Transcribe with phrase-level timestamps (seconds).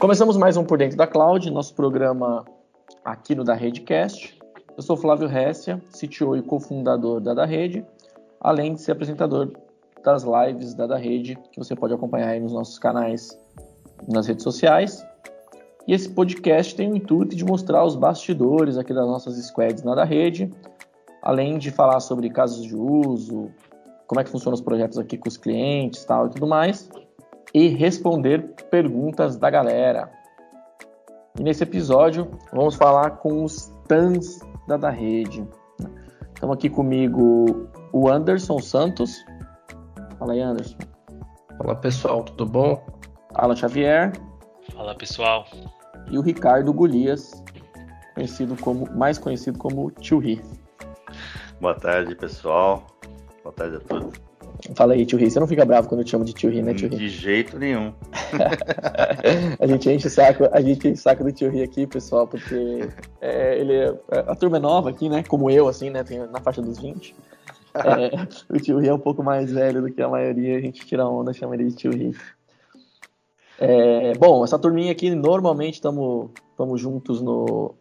[0.00, 2.42] Começamos mais um Por Dentro da Cloud, nosso programa
[3.04, 4.40] aqui no da Redecast.
[4.74, 7.84] Eu sou Flávio Hessia, CTO e cofundador da da Rede,
[8.40, 9.52] além de ser apresentador
[10.02, 13.38] das lives da da Rede, que você pode acompanhar aí nos nossos canais
[14.08, 15.06] nas redes sociais.
[15.86, 19.94] E esse podcast tem o intuito de mostrar os bastidores aqui das nossas squads na
[19.94, 20.50] da Rede,
[21.20, 23.50] além de falar sobre casos de uso,
[24.06, 26.88] como é que funcionam os projetos aqui com os clientes tal e tudo mais,
[27.54, 30.10] e responder perguntas da galera.
[31.38, 35.46] E nesse episódio vamos falar com os TANs da da rede.
[36.34, 39.24] Estamos aqui comigo o Anderson Santos.
[40.18, 40.78] Fala aí, Anderson.
[41.58, 42.86] Fala pessoal, tudo bom?
[43.34, 44.12] Alan Xavier.
[44.72, 45.44] Fala pessoal.
[46.10, 47.44] E o Ricardo Golias,
[48.14, 50.40] conhecido como, mais conhecido como Tio Ri.
[51.60, 52.86] Boa tarde, pessoal.
[53.42, 54.29] Boa tarde a todos.
[54.74, 55.30] Fala aí, Tio Ri.
[55.30, 56.96] Você não fica bravo quando eu te chamo de Tio Ri, né, Tio Ri?
[56.96, 57.92] De jeito nenhum.
[59.58, 62.88] a gente enche o saco, a gente enche saco do Tio Ri aqui, pessoal, porque
[63.20, 63.94] é, ele é,
[64.26, 65.22] a turma é nova aqui, né?
[65.22, 66.04] Como eu, assim, né?
[66.04, 67.14] Tem na faixa dos 20.
[67.74, 70.84] É, o Tio Ri é um pouco mais velho do que a maioria, a gente
[70.84, 72.14] tira onda, chama ele de Tio Ri.
[73.58, 76.30] É, bom, essa turminha aqui, normalmente estamos
[76.76, 77.74] juntos no,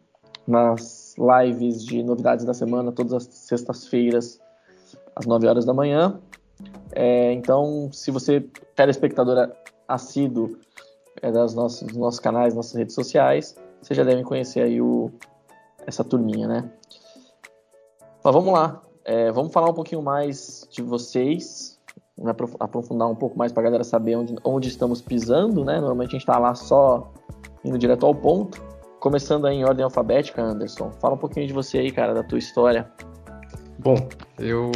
[0.45, 4.41] nas lives de novidades da semana, todas as sextas-feiras,
[5.15, 6.19] às 9 horas da manhã.
[6.93, 8.41] É, então, se você,
[8.75, 9.51] telespectador
[9.87, 10.57] assíduo
[11.21, 15.11] é, das nossos, dos nossos canais, nossas redes sociais, vocês já devem conhecer aí o,
[15.85, 16.69] essa turminha, né?
[18.23, 21.79] Mas vamos lá, é, vamos falar um pouquinho mais de vocês,
[22.17, 25.79] né, aprofundar um pouco mais para a galera saber onde, onde estamos pisando, né?
[25.79, 27.11] Normalmente a gente está lá só
[27.63, 28.61] indo direto ao ponto.
[28.99, 30.91] Começando aí em ordem alfabética, Anderson.
[30.99, 32.91] Fala um pouquinho de você aí, cara, da tua história.
[33.77, 33.95] Bom,
[34.37, 34.69] eu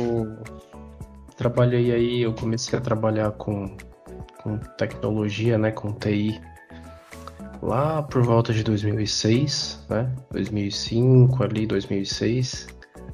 [1.36, 3.76] trabalhei aí, eu comecei a trabalhar com,
[4.42, 6.40] com tecnologia, né, com TI,
[7.62, 12.68] lá por volta de 2006, né, 2005, ali 2006,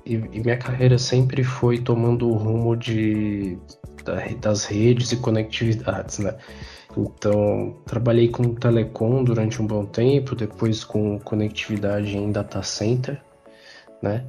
[0.05, 3.57] e, e minha carreira sempre foi tomando o rumo de,
[4.03, 6.35] da, das redes e conectividades, né,
[6.97, 13.21] então, trabalhei com telecom durante um bom tempo, depois com conectividade em data center,
[14.01, 14.25] né?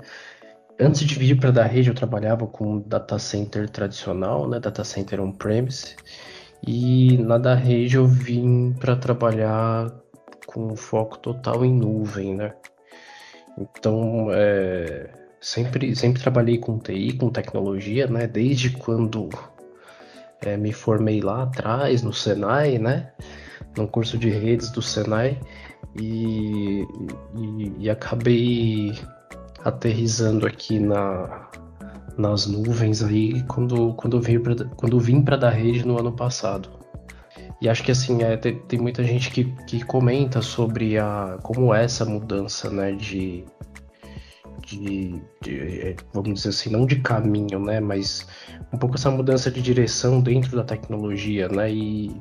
[0.80, 5.20] Antes de vir para da rede, eu trabalhava com data center tradicional, né, data center
[5.20, 5.94] on-premise,
[6.66, 9.92] e na da rede eu vim para trabalhar
[10.46, 12.54] com foco total em nuvem, né?
[13.58, 18.26] Então, é, sempre, sempre trabalhei com TI, com tecnologia, né?
[18.26, 19.28] Desde quando
[20.40, 23.12] é, me formei lá atrás, no Senai, né?
[23.76, 25.38] No curso de redes do Senai,
[25.94, 26.86] e,
[27.36, 28.92] e, e acabei
[29.64, 31.48] aterrizando aqui na,
[32.16, 36.68] nas nuvens aí quando, quando, vim pra, quando vim para da rede no ano passado.
[37.60, 41.74] E acho que assim, é, tem, tem muita gente que, que comenta sobre a, como
[41.74, 43.44] é essa mudança né, de,
[44.66, 48.26] de, de, é, vamos dizer assim, não de caminho, né, mas
[48.72, 52.16] um pouco essa mudança de direção dentro da tecnologia, né, e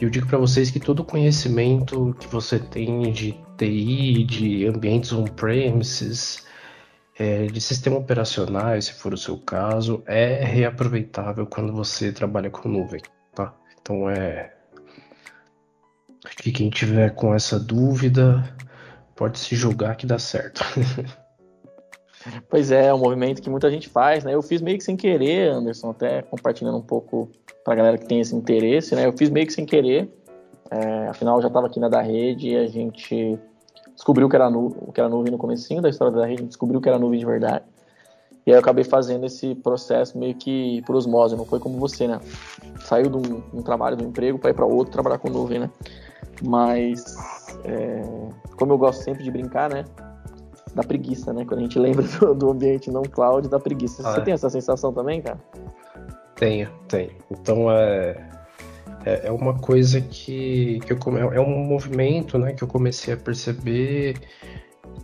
[0.00, 6.44] eu digo para vocês que todo conhecimento que você tem de TI, de ambientes on-premises,
[7.18, 12.68] é, de sistema operacional, se for o seu caso, é reaproveitável quando você trabalha com
[12.68, 13.00] nuvem,
[13.34, 13.54] tá?
[13.80, 14.52] Então é
[16.24, 18.44] acho que quem tiver com essa dúvida
[19.14, 20.62] pode se julgar que dá certo.
[22.50, 24.34] pois é, é um movimento que muita gente faz, né?
[24.34, 27.30] Eu fiz meio que sem querer, Anderson, até compartilhando um pouco
[27.64, 29.06] para a galera que tem esse interesse, né?
[29.06, 30.10] Eu fiz meio que sem querer,
[30.70, 33.38] é, afinal eu já estava aqui na da rede e a gente
[33.96, 36.88] descobriu que era, nu que era nuvem no comecinho da história da rede, descobriu que
[36.88, 37.64] era nuvem de verdade.
[38.46, 42.06] E aí eu acabei fazendo esse processo meio que por osmose, não foi como você,
[42.06, 42.20] né?
[42.78, 45.58] Saiu de um, um trabalho, de um emprego para ir para outro trabalhar com nuvem,
[45.58, 45.70] né?
[46.44, 47.16] Mas,
[47.64, 48.02] é,
[48.56, 49.84] como eu gosto sempre de brincar, né?
[50.74, 51.44] Da preguiça, né?
[51.44, 54.06] Quando a gente lembra do, do ambiente não cloud, da preguiça.
[54.06, 54.24] Ah, você é.
[54.24, 55.40] tem essa sensação também, cara?
[56.36, 57.10] Tenho, tenho.
[57.30, 58.28] Então, é,
[59.06, 60.98] é, é uma coisa que, que eu,
[61.32, 64.16] é um movimento né, que eu comecei a perceber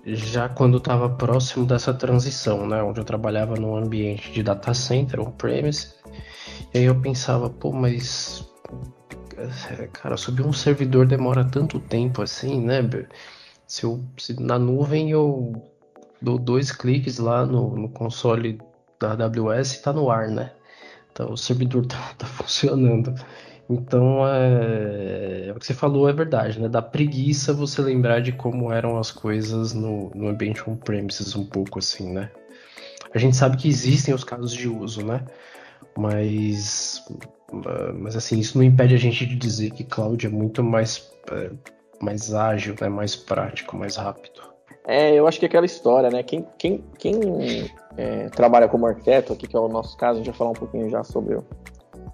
[0.05, 5.21] já quando estava próximo dessa transição, né, onde eu trabalhava num ambiente de data center,
[5.21, 5.95] on-premise,
[6.75, 8.45] e aí eu pensava, pô, mas
[9.93, 12.83] cara, subir um servidor demora tanto tempo assim, né?
[13.67, 15.53] Se, eu, se na nuvem eu
[16.21, 18.59] dou dois cliques lá no, no console
[19.01, 20.53] da AWS e tá no ar, né?
[21.13, 23.15] Então o servidor tá, tá funcionando.
[23.73, 25.53] Então, é...
[25.55, 26.69] o que você falou é verdade, né?
[26.69, 31.79] Dá preguiça você lembrar de como eram as coisas no, no ambiente on-premises, um pouco
[31.79, 32.31] assim, né?
[33.15, 35.25] A gente sabe que existem os casos de uso, né?
[35.97, 37.03] Mas,
[37.95, 41.51] mas assim, isso não impede a gente de dizer que cloud é muito mais, é,
[42.01, 42.89] mais ágil, né?
[42.89, 44.53] mais prático, mais rápido.
[44.87, 46.23] É, eu acho que é aquela história, né?
[46.23, 50.31] Quem, quem, quem é, trabalha como arquiteto, aqui que é o nosso caso, a gente
[50.31, 51.39] vai falar um pouquinho já sobre,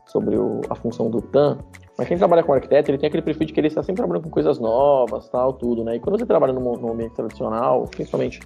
[0.06, 1.58] sobre o, a função do TAM,
[1.98, 4.30] mas quem trabalha com arquiteto, ele tem aquele perfil de querer estar sempre trabalhando com
[4.30, 5.96] coisas novas, tal, tudo, né?
[5.96, 8.40] E quando você trabalha num, num ambiente tradicional, principalmente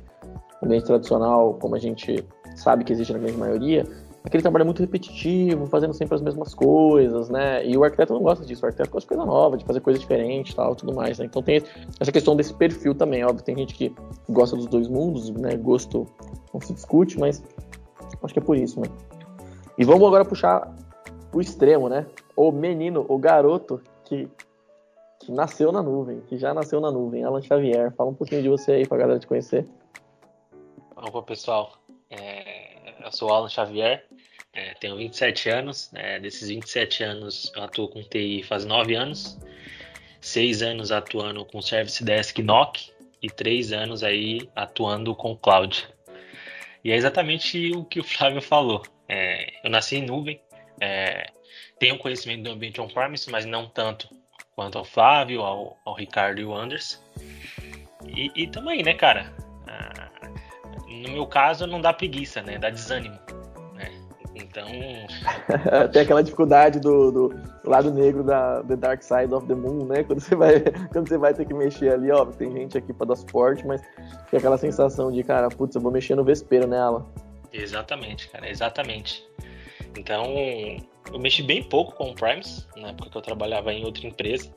[0.61, 2.25] no ambiente tradicional, como a gente
[2.56, 3.87] sabe que existe na grande maioria,
[4.25, 7.67] aquele trabalho é muito repetitivo, fazendo sempre as mesmas coisas, né?
[7.67, 9.99] E o arquiteto não gosta disso, o arquiteto gosta de coisa nova, de fazer coisa
[9.99, 11.26] diferente tal, tudo mais, né?
[11.26, 11.62] Então tem
[12.00, 13.94] essa questão desse perfil também, óbvio, tem gente que
[14.31, 15.56] gosta dos dois mundos, né?
[15.56, 16.06] Gosto
[16.55, 17.43] não se discute, mas
[18.23, 18.87] acho que é por isso, né?
[19.76, 20.75] E vamos agora puxar
[21.32, 22.06] o extremo, né?
[22.37, 24.29] O menino, o garoto que,
[25.20, 27.93] que nasceu na nuvem, que já nasceu na nuvem, Alan Xavier.
[27.93, 29.67] Fala um pouquinho de você aí pra galera te conhecer.
[30.96, 31.73] Opa, pessoal.
[32.11, 34.05] É, eu sou o Alan Xavier,
[34.52, 35.90] é, tenho 27 anos.
[35.94, 39.38] É, desses 27 anos, eu atuo com TI faz 9 anos.
[40.20, 45.88] 6 anos atuando com Service Desk NOC e 3 anos aí atuando com Cloud.
[46.85, 48.82] E é exatamente o que o Flávio falou.
[49.08, 50.40] É, eu nasci em nuvem,
[50.82, 51.31] é,
[51.79, 54.08] tenho conhecimento do ambiente on-premise, mas não tanto
[54.56, 57.00] quanto ao Flávio, ao, ao Ricardo e o Anders.
[58.05, 59.32] E, e também, né, cara?
[59.69, 60.11] Ah,
[60.88, 62.58] no meu caso, não dá preguiça, né?
[62.58, 63.17] Dá desânimo.
[63.75, 63.93] Né?
[64.34, 64.67] Então.
[65.93, 70.02] Tem aquela dificuldade do, do, lado negro da The Dark Side of the Moon, né?
[70.02, 70.61] Quando você vai,
[70.93, 73.81] quando você vai ter que mexer ali, ó, tem gente aqui para dar suporte, mas
[74.31, 77.06] tem aquela sensação de, cara, putz, eu vou mexer no vespeiro nela.
[77.52, 79.25] Exatamente, cara, exatamente.
[79.98, 80.26] Então,
[81.12, 84.50] eu mexi bem pouco com o Primes, na época que eu trabalhava em outra empresa.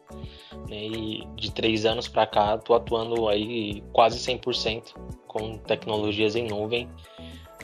[0.69, 4.93] Né, e de três anos para cá, estou atuando aí quase 100%
[5.27, 6.89] com tecnologias em nuvem,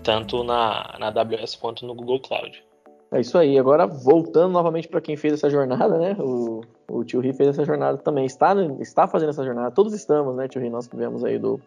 [0.04, 2.64] tanto na, na AWS quanto no Google Cloud.
[3.12, 3.60] É isso aí.
[3.60, 6.16] Agora, voltando novamente para quem fez essa jornada, né?
[6.18, 8.26] O, o Tio Ri fez essa jornada também.
[8.26, 9.70] Está, está fazendo essa jornada.
[9.72, 10.70] Todos estamos, né, Tio Ri?
[10.70, 11.60] Nós que viemos aí do,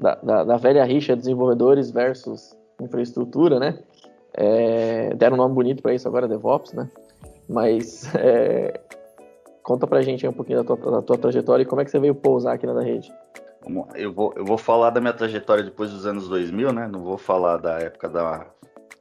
[0.00, 3.78] da, da, da velha rixa desenvolvedores versus infraestrutura, né?
[4.34, 6.88] É, deram um nome bonito para isso agora, DevOps, né?
[7.48, 8.80] Mas é,
[9.62, 11.98] conta pra gente um pouquinho da tua, da tua, trajetória e como é que você
[11.98, 13.12] veio pousar aqui na rede.
[13.94, 16.86] Eu vou, eu vou falar da minha trajetória depois dos anos 2000, né?
[16.86, 18.46] Não vou falar da época da,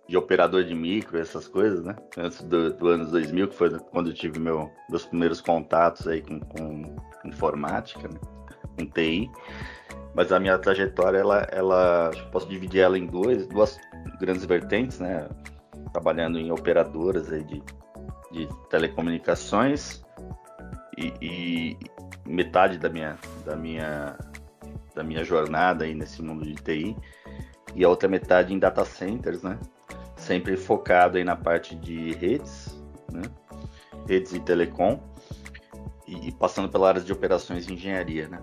[0.07, 1.95] de operador de micro, essas coisas, né?
[2.17, 6.21] Antes do, do anos 2000, que foi quando eu tive meu, meus primeiros contatos aí
[6.21, 6.95] com, com
[7.25, 8.19] informática, né?
[8.77, 9.29] com TI.
[10.13, 13.77] Mas a minha trajetória, ela, ela posso dividir ela em duas, duas
[14.17, 15.27] grandes vertentes, né?
[15.91, 17.63] Trabalhando em operadoras aí de,
[18.31, 20.03] de telecomunicações
[20.97, 21.77] e, e,
[22.25, 24.17] metade da minha, da minha
[24.95, 26.95] da minha jornada aí nesse mundo de TI
[27.75, 29.59] e a outra metade em data centers, né?
[30.15, 32.81] Sempre focado aí na parte de redes,
[33.11, 33.23] né?
[34.07, 34.99] Redes e telecom
[36.07, 38.39] e, e passando pela área de operações e engenharia, né?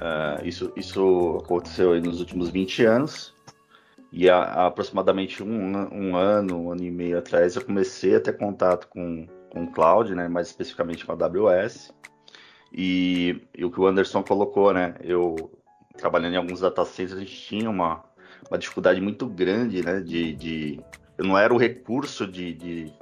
[0.00, 3.34] Uh, isso, isso aconteceu nos últimos 20 anos.
[4.10, 8.20] E há, há aproximadamente um, um, ano, um ano e meio atrás, eu comecei a
[8.20, 11.92] ter contato com, com o cloud, né, mais especificamente com a AWS.
[12.72, 15.50] E, e, o que o Anderson colocou, né, eu
[15.96, 18.04] trabalhando em alguns data centers, a gente tinha uma,
[18.50, 20.80] uma dificuldade muito grande, né, de, de
[21.16, 22.92] eu não era o recurso de, de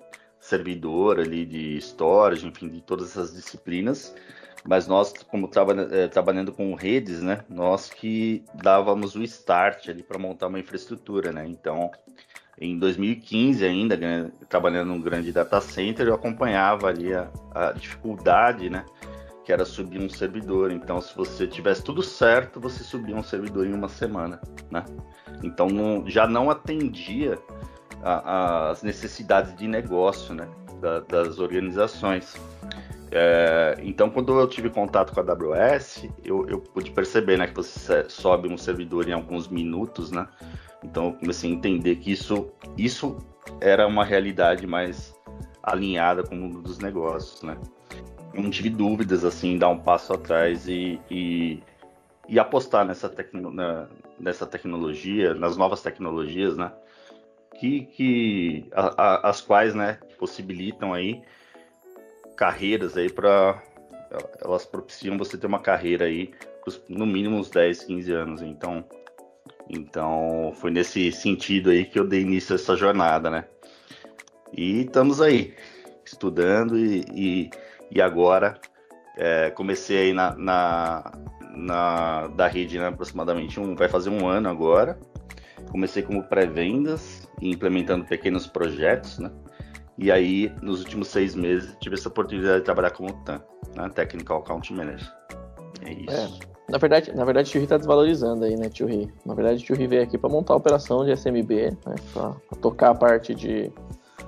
[0.40, 4.14] servidor ali, de storage, enfim, de todas essas disciplinas,
[4.64, 10.02] mas nós, como traba, é, trabalhando com redes, né, nós que dávamos o start ali
[10.02, 11.46] para montar uma infraestrutura, né?
[11.46, 11.90] Então,
[12.58, 18.70] em 2015 ainda, né, trabalhando num grande data center, eu acompanhava ali a, a dificuldade,
[18.70, 18.84] né,
[19.44, 20.72] que era subir um servidor.
[20.72, 24.84] Então, se você tivesse tudo certo, você subia um servidor em uma semana, né?
[25.42, 27.38] Então, não, já não atendia
[28.02, 30.48] as necessidades de negócio, né,
[30.80, 32.36] da, das organizações.
[33.10, 37.54] É, então, quando eu tive contato com a AWS, eu, eu pude perceber né, que
[37.54, 40.26] você sobe um servidor em alguns minutos, né?
[40.82, 43.16] Então, eu comecei a entender que isso, isso
[43.60, 45.14] era uma realidade mais
[45.62, 47.56] alinhada com o mundo dos negócios, né?
[48.34, 51.62] Eu não tive dúvidas, assim, dar um passo atrás e, e,
[52.28, 56.72] e apostar nessa, tecno, na, nessa tecnologia, nas novas tecnologias, né?
[57.58, 61.22] Que, que a, a, as quais, né, possibilitam aí
[62.36, 63.62] carreiras aí para
[64.40, 66.30] elas propiciam você ter uma carreira aí
[66.88, 68.42] no mínimo uns 10, 15 anos.
[68.42, 68.84] Então,
[69.68, 73.44] então foi nesse sentido aí que eu dei início a essa jornada, né?
[74.52, 75.54] E estamos aí
[76.04, 77.50] estudando e, e,
[77.90, 78.58] e agora
[79.16, 81.12] é, comecei aí na, na,
[81.54, 84.98] na, da rede né, aproximadamente um, vai fazer um ano agora.
[85.70, 89.30] Comecei como pré-vendas e implementando pequenos projetos, né?
[89.98, 93.42] E aí, nos últimos seis meses, tive essa oportunidade de trabalhar como TAM,
[93.74, 93.88] né?
[93.94, 95.10] Technical Account Manager.
[95.82, 96.10] É isso.
[96.10, 96.56] É.
[96.68, 99.08] Na verdade, na verdade, o Tio Ri tá desvalorizando aí, né, Tio Ri?
[99.24, 102.34] Na verdade, o Tio Ri veio aqui para montar a operação de SMB, né, para
[102.60, 103.70] tocar a parte de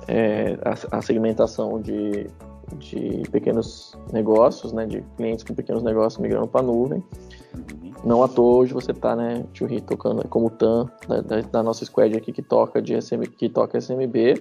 [0.07, 2.29] é, a, a, segmentação de,
[2.77, 7.03] de pequenos negócios, né, de clientes com pequenos negócios migrando para a nuvem.
[7.55, 7.93] Uhum.
[8.05, 11.63] Não à toa hoje você tá, né, Tio Ri, tocando como TAM da, da, da,
[11.63, 14.41] nossa squad aqui que toca de SM, que toca SMB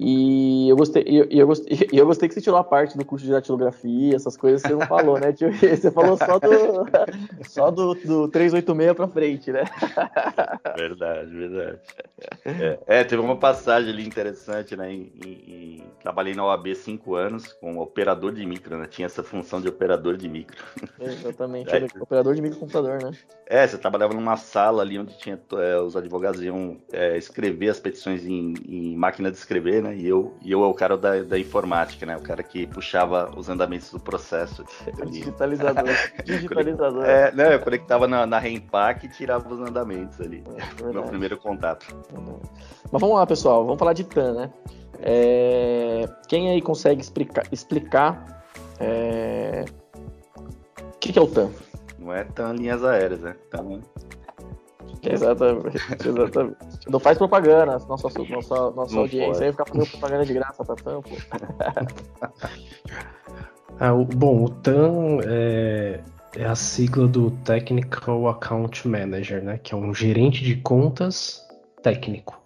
[0.00, 3.24] e eu gostei, eu, eu, gostei, eu gostei que você tirou a parte do curso
[3.24, 5.48] de datilografia, essas coisas você não falou, né, tio?
[5.58, 6.86] Você falou só do,
[7.48, 9.64] só do, do 386 pra frente, né?
[10.76, 11.78] Verdade, verdade.
[12.44, 14.92] É, é, teve uma passagem ali interessante, né?
[14.92, 18.86] Em, em, trabalhei na OAB cinco anos como operador de micro, né?
[18.86, 20.56] Tinha essa função de operador de micro.
[21.00, 23.10] Exatamente, é, operador de microcomputador, né?
[23.46, 27.80] É, você trabalhava numa sala ali onde tinha é, os advogados iam é, escrever as
[27.80, 29.87] petições em, em máquina de escrever, né?
[29.88, 29.96] Né?
[29.96, 32.16] E eu, e eu é o cara da, da informática, né?
[32.16, 34.64] O cara que puxava os andamentos do processo.
[35.10, 35.94] Digitalizador.
[36.24, 37.04] Digitalizador.
[37.04, 40.44] é, não, eu conectava na, na Rempack e tirava os andamentos ali.
[40.82, 41.86] É, Meu primeiro contato.
[42.90, 43.64] Mas vamos lá, pessoal.
[43.64, 44.50] Vamos falar de TAN, né?
[45.00, 46.08] É...
[46.28, 48.44] Quem aí consegue explicar, explicar
[48.80, 49.64] é...
[50.76, 51.50] o que, que é o TAN?
[51.98, 53.36] Não é TAN linhas aéreas, né?
[53.50, 53.80] TAN
[55.02, 55.78] Exatamente,
[56.08, 56.56] exatamente.
[56.86, 61.10] Não faz propaganda, nossa, nossa, nossa audiência aí ficar fazendo propaganda de graça pra tampo.
[63.80, 66.00] ah, o, bom, o TAM é,
[66.36, 69.58] é a sigla do Technical Account Manager, né?
[69.62, 71.46] Que é um gerente de contas
[71.82, 72.40] técnico.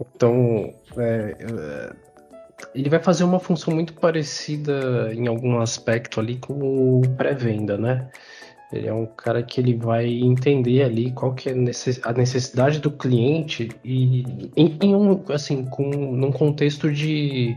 [0.00, 1.92] Então, é, é,
[2.74, 8.10] ele vai fazer uma função muito parecida em algum aspecto ali com o pré-venda, né?
[8.72, 12.90] Ele é um cara que ele vai entender ali qual que é a necessidade do
[12.90, 14.24] cliente e
[14.56, 17.56] em, em um assim com num contexto de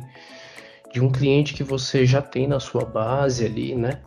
[0.92, 4.00] de um cliente que você já tem na sua base ali, né?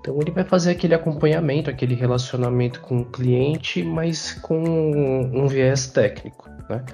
[0.00, 5.86] Então ele vai fazer aquele acompanhamento, aquele relacionamento com o cliente, mas com um viés
[5.88, 6.84] técnico, né?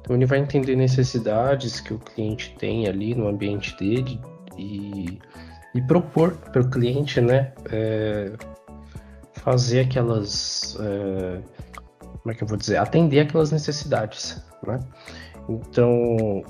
[0.00, 4.20] Então ele vai entender necessidades que o cliente tem ali no ambiente dele
[4.56, 5.18] e,
[5.74, 7.52] e propor para o cliente, né?
[7.72, 8.32] É,
[9.48, 10.76] fazer aquelas.
[10.78, 11.40] É,
[12.02, 12.76] como é que eu vou dizer?
[12.76, 14.78] Atender aquelas necessidades, né?
[15.48, 16.44] Então,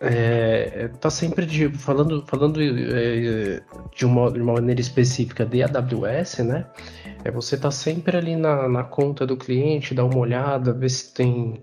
[0.00, 3.60] é, tá sempre de, falando, falando é,
[3.96, 6.66] de, uma, de uma maneira específica de AWS, né?
[7.24, 11.12] É você tá sempre ali na, na conta do cliente, dar uma olhada, ver se
[11.12, 11.60] tem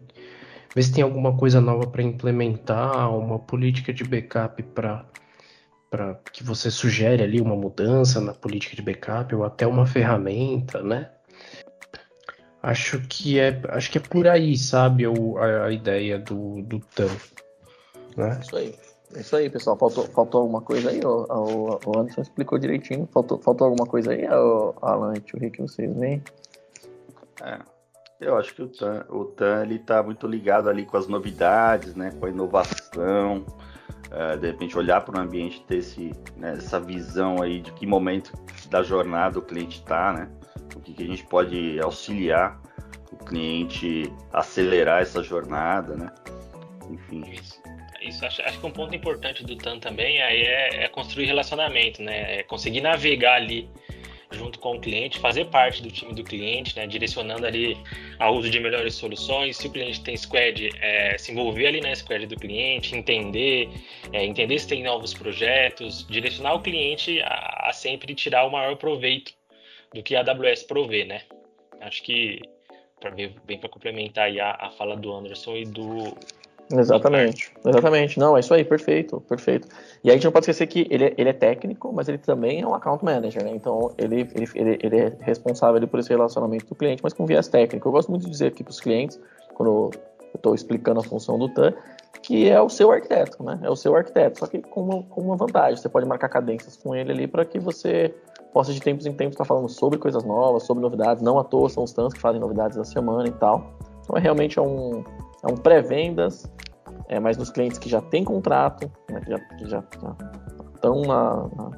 [0.75, 5.05] ver se tem alguma coisa nova para implementar, uma política de backup para
[5.89, 10.81] para que você sugere ali uma mudança na política de backup ou até uma ferramenta,
[10.81, 11.09] né?
[12.61, 17.09] Acho que é, acho que é por aí, sabe, a, a ideia do, do TAM.
[18.15, 18.39] Né?
[18.41, 18.75] Isso aí.
[19.15, 19.77] Isso aí, pessoal.
[19.77, 20.99] Faltou, faltou alguma coisa aí?
[20.99, 23.07] O, o, o Anderson explicou direitinho.
[23.13, 26.21] Faltou, faltou alguma coisa aí, o Alan e o Rick, vocês veem?
[27.41, 27.59] É,
[28.19, 31.95] eu acho que o TAM, o TAM ele tá muito ligado ali com as novidades,
[31.95, 33.45] né, com a inovação,
[34.11, 37.85] uh, de repente olhar para o ambiente, ter esse, né, essa visão aí de que
[37.85, 38.33] momento
[38.69, 40.29] da jornada o cliente está, né?
[40.75, 42.61] O que, que, a gente pode auxiliar
[43.11, 46.11] o cliente acelerar essa jornada, né?
[46.89, 47.23] Enfim.
[47.31, 47.61] Isso,
[48.01, 52.01] isso acho, acho, que um ponto importante do TAN também aí é, é construir relacionamento,
[52.01, 52.39] né?
[52.39, 53.69] É conseguir navegar ali
[54.31, 57.77] junto com o cliente, fazer parte do time do cliente, né, direcionando ali
[58.19, 59.57] ao uso de melhores soluções.
[59.57, 63.69] Se o cliente tem squad, é, se envolver ali na squad do cliente, entender,
[64.11, 68.75] é, entender se tem novos projetos, direcionar o cliente a, a sempre tirar o maior
[68.75, 69.33] proveito
[69.93, 71.21] do que a AWS provê, né?
[71.79, 72.41] Acho que
[72.99, 76.17] para bem para complementar a, a fala do Anderson e do
[76.71, 78.19] Exatamente, exatamente.
[78.19, 79.67] Não, é isso aí, perfeito, perfeito.
[80.03, 82.61] E a gente não pode esquecer que ele, é, ele é técnico, mas ele também
[82.61, 83.51] é um account manager, né?
[83.55, 87.47] Então ele, ele, ele, ele é responsável por esse relacionamento do cliente, mas com viés
[87.47, 87.87] técnico.
[87.87, 89.19] Eu gosto muito de dizer aqui para os clientes,
[89.53, 89.91] quando eu
[90.35, 91.73] estou explicando a função do TAN,
[92.21, 93.59] que é o seu arquiteto, né?
[93.63, 95.77] É o seu arquiteto, só que com uma, com uma vantagem.
[95.77, 98.13] Você pode marcar cadências com ele ali para que você
[98.51, 101.23] possa de tempos em tempos estar tá falando sobre coisas novas, sobre novidades.
[101.23, 103.71] Não à toa são os TANs que fazem novidades da semana e tal.
[104.03, 105.03] Então é realmente é um,
[105.47, 106.45] é um pré-vendas,
[107.07, 110.15] é, mas nos clientes que já têm contrato, né, que, já, já, já
[110.75, 111.69] estão na, na,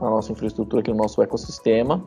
[0.00, 2.06] na, nossa infraestrutura, aqui no nosso ecossistema,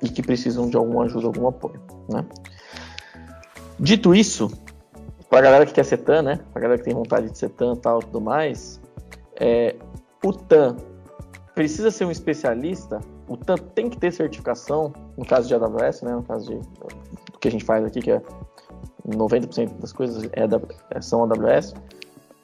[0.00, 1.80] e que precisam de alguma ajuda, algum apoio.
[2.08, 2.24] Né?
[3.78, 4.50] Dito isso,
[5.28, 7.36] para a galera que quer ser TAN, né, para a galera que tem vontade de
[7.36, 8.80] ser TAN e tal tudo mais,
[9.40, 9.74] é,
[10.24, 10.76] o TAN
[11.54, 16.12] precisa ser um especialista, o TAN tem que ter certificação, no caso de AWS, né,
[16.12, 18.22] no caso de, do que a gente faz aqui, que é
[19.06, 20.46] 90% das coisas é,
[20.90, 21.74] é são AWS.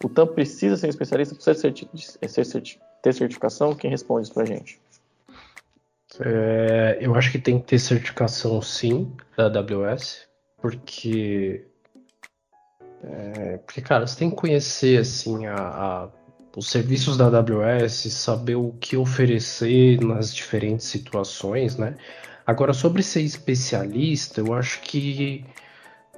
[0.03, 1.59] O TAM precisa ser um especialista, precisa
[2.45, 3.75] ser, ter certificação.
[3.75, 4.81] Quem responde isso para a gente?
[6.21, 10.27] É, eu acho que tem que ter certificação sim da AWS,
[10.61, 11.65] porque.
[13.03, 16.09] É, porque, cara, você tem que conhecer assim a, a,
[16.57, 21.95] os serviços da AWS, saber o que oferecer nas diferentes situações, né?
[22.45, 25.45] Agora, sobre ser especialista, eu acho que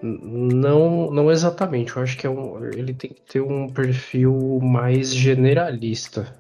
[0.02, 1.96] não, não exatamente.
[1.96, 6.34] Eu acho que é um, ele tem que ter um perfil mais generalista,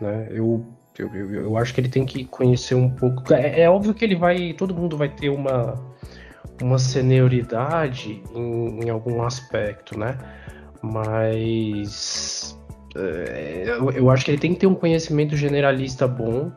[0.00, 0.28] né?
[0.30, 0.64] Eu,
[0.98, 3.32] eu, eu acho que ele tem que conhecer um pouco.
[3.32, 5.74] É, é óbvio que ele vai, todo mundo vai ter uma
[6.62, 10.16] uma senioridade em, em algum aspecto, né?
[10.82, 12.58] Mas
[12.96, 16.50] é, eu, eu acho que ele tem que ter um conhecimento generalista bom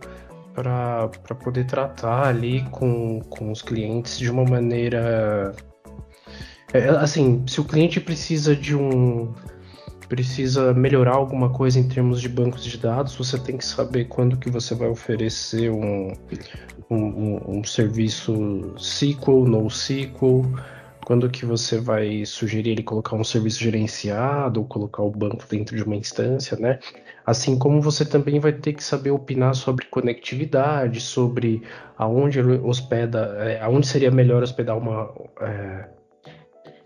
[0.53, 5.53] para poder tratar ali com, com os clientes de uma maneira.
[6.73, 9.33] É, assim, se o cliente precisa de um.
[10.07, 14.37] precisa melhorar alguma coisa em termos de bancos de dados, você tem que saber quando
[14.37, 16.13] que você vai oferecer um,
[16.89, 20.45] um, um, um serviço SQL, NoSQL,
[21.05, 25.75] quando que você vai sugerir ele colocar um serviço gerenciado ou colocar o banco dentro
[25.75, 26.77] de uma instância, né?
[27.25, 31.63] Assim como você também vai ter que saber opinar sobre conectividade, sobre
[31.97, 35.11] aonde hospeda, é, aonde seria melhor hospedar uma,
[35.41, 35.98] é,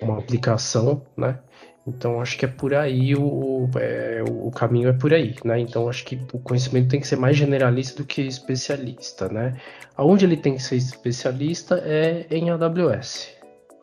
[0.04, 1.40] uma aplicação, né?
[1.86, 5.60] Então acho que é por aí o, é, o caminho é por aí, né?
[5.60, 9.60] Então acho que o conhecimento tem que ser mais generalista do que especialista, né?
[9.98, 13.36] Aonde ele tem que ser especialista é em AWS.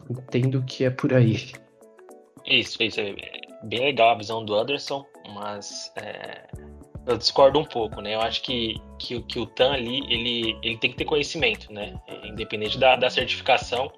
[0.09, 1.53] Entendo que é por aí.
[2.47, 3.15] Isso, isso é
[3.65, 6.47] bem legal a visão do Anderson, mas é,
[7.07, 8.15] eu discordo um pouco, né?
[8.15, 11.95] Eu acho que, que, que o TAN ali ele, ele tem que ter conhecimento, né?
[12.25, 13.93] Independente da, da certificação,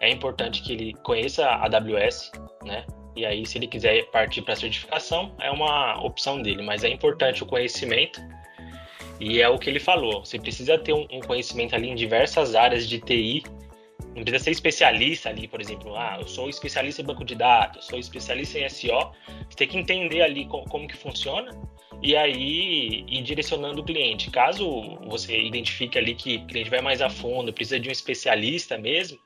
[0.00, 2.32] é importante que ele conheça a AWS,
[2.64, 2.84] né?
[3.16, 7.42] E aí, se ele quiser partir para certificação, é uma opção dele, mas é importante
[7.42, 8.20] o conhecimento.
[9.20, 12.88] E é o que ele falou: você precisa ter um, conhecimento ali em diversas áreas
[12.88, 13.44] de TI.
[14.16, 17.86] Não precisa ser especialista ali, por exemplo, ah, eu sou especialista em banco de dados,
[17.86, 19.12] sou especialista em SEO.
[19.48, 21.50] Você tem que entender ali como, como que funciona
[22.00, 24.30] e aí ir direcionando o cliente.
[24.30, 28.76] Caso você identifique ali que o cliente vai mais a fundo, precisa de um especialista
[28.78, 29.18] mesmo,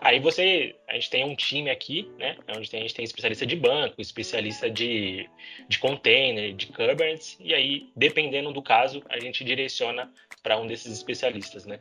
[0.00, 3.46] Aí você, a gente tem um time aqui, né, onde tem, a gente tem especialista
[3.46, 5.28] de banco, especialista de,
[5.68, 10.92] de container, de Kubernetes, e aí, dependendo do caso, a gente direciona para um desses
[10.92, 11.80] especialistas, né?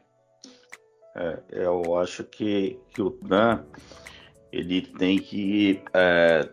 [1.15, 3.65] É, eu acho que, que o Dan,
[4.52, 6.47] ele tem que é,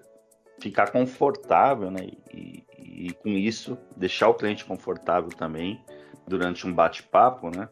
[0.61, 5.83] ficar confortável, né, e, e com isso deixar o cliente confortável também
[6.27, 7.69] durante um bate-papo, né,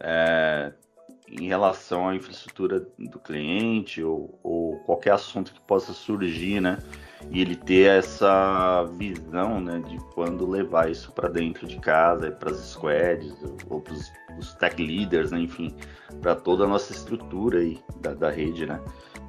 [0.00, 0.72] é,
[1.40, 6.78] em relação à infraestrutura do cliente ou, ou, qualquer assunto que possa surgir, né?
[7.30, 12.50] E ele ter essa visão, né, de quando levar isso para dentro de casa, para
[12.50, 13.34] as squads
[13.70, 13.94] ou para
[14.38, 15.74] os tech leaders, né, enfim,
[16.20, 18.80] para toda a nossa estrutura aí da, da rede, né?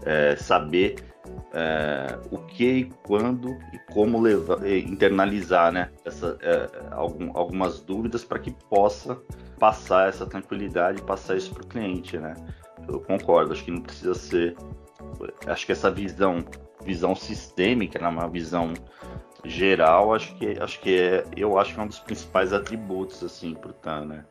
[0.05, 1.12] É, saber
[1.53, 8.39] é, o que quando e como levar, internalizar, né, essa, é, algum, algumas dúvidas para
[8.39, 9.21] que possa
[9.59, 12.33] passar essa tranquilidade, passar isso para o cliente, né?
[12.87, 14.55] Eu concordo, acho que não precisa ser.
[15.47, 16.43] Acho que essa visão,
[16.83, 18.73] visão sistêmica, né, uma visão
[19.45, 23.53] geral, acho que, acho que é, eu acho que é um dos principais atributos assim
[23.53, 24.25] para o TAN, né?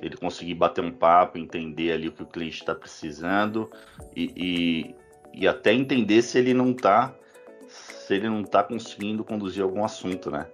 [0.00, 3.70] Ele conseguir bater um papo, entender ali o que o cliente está precisando
[4.14, 4.94] e,
[5.36, 7.14] e, até entender se ele não está
[7.68, 10.46] se ele não está conseguindo conduzir algum assunto, né?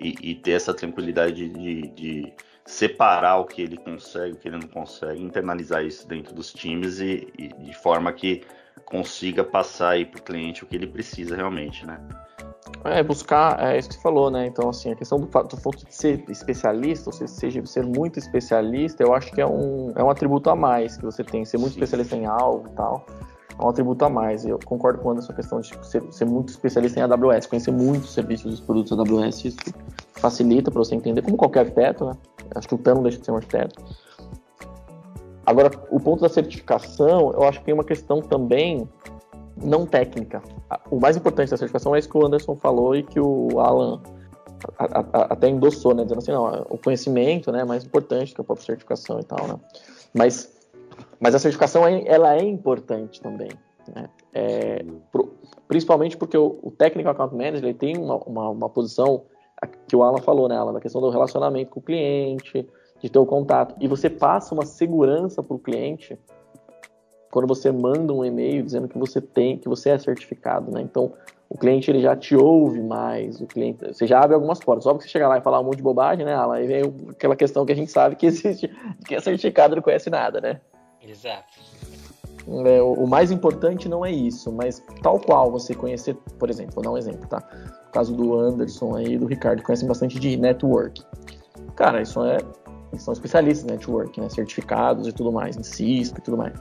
[0.00, 2.32] E, e ter essa tranquilidade de, de
[2.66, 6.98] separar o que ele consegue, o que ele não consegue, internalizar isso dentro dos times
[6.98, 8.42] e, e de forma que
[8.84, 12.00] consiga passar aí para o cliente o que ele precisa realmente, né?
[12.84, 14.46] É, buscar, é isso que você falou, né?
[14.46, 19.02] Então, assim, a questão do, do fato de ser especialista, ou seja, ser muito especialista,
[19.02, 21.72] eu acho que é um, é um atributo a mais que você tem, ser muito
[21.72, 21.80] Sim.
[21.80, 23.06] especialista em algo e tal,
[23.58, 24.44] é um atributo a mais.
[24.44, 27.46] Eu concordo com a Anderson, a questão de tipo, ser, ser, muito especialista em AWS,
[27.46, 29.58] conhecer muitos serviços dos produtos AWS, isso
[30.14, 32.12] facilita para você entender, como qualquer arquiteto, né?
[32.54, 33.82] Acho que o TAN não deixa de ser um arquiteto.
[35.44, 38.88] Agora, o ponto da certificação, eu acho que tem uma questão também
[39.56, 40.42] não técnica.
[40.90, 44.00] O mais importante da certificação é isso que o Anderson falou e que o Alan
[44.78, 46.02] a, a, até endossou, né?
[46.02, 49.46] Dizendo assim, não, o conhecimento né, é mais importante que a própria certificação e tal,
[49.46, 49.54] né?
[50.14, 50.57] Mas,
[51.20, 53.50] mas a certificação, ela é importante também,
[53.94, 54.08] né?
[54.32, 55.32] É, pro,
[55.66, 59.24] principalmente porque o, o Technical Account Manager ele tem uma, uma, uma posição
[59.86, 62.68] que o Alan falou, né, Alan, da questão do relacionamento com o cliente,
[63.00, 63.74] de ter o contato.
[63.80, 66.18] E você passa uma segurança para o cliente
[67.30, 70.80] quando você manda um e-mail dizendo que você tem, que você é certificado, né?
[70.80, 71.12] Então,
[71.48, 74.84] o cliente ele já te ouve mais, o cliente, você já abre algumas portas.
[74.84, 76.54] Só que você chegar lá e falar um monte de bobagem, né, Alan?
[76.54, 78.70] Aí vem aquela questão que a gente sabe que existe,
[79.06, 80.60] que é certificado não conhece nada, né?
[81.08, 81.58] Exato.
[82.66, 86.74] É, o, o, mais importante não é isso, mas tal qual você conhecer, por exemplo,
[86.74, 87.42] vou dar um exemplo, tá?
[87.88, 91.02] O caso do Anderson aí, do Ricardo, conhecem bastante de network.
[91.76, 92.38] Cara, isso é,
[92.92, 94.28] eles são especialistas em network, né?
[94.28, 96.54] Certificados e tudo mais, em Cisco e tudo mais.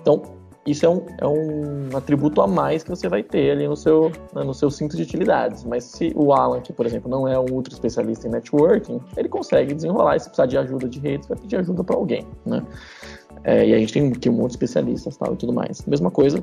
[0.00, 0.22] Então,
[0.66, 4.10] isso é um, é um atributo a mais que você vai ter ali no seu,
[4.34, 5.62] né, no seu cinto de utilidades.
[5.64, 9.28] Mas se o Alan, que por exemplo não é um ultra especialista em networking, ele
[9.28, 10.16] consegue desenrolar.
[10.16, 12.64] E se precisar de ajuda de redes, vai pedir ajuda para alguém, né?
[13.44, 15.84] É, e a gente tem aqui um monte de especialistas tal, e tudo mais.
[15.86, 16.42] Mesma coisa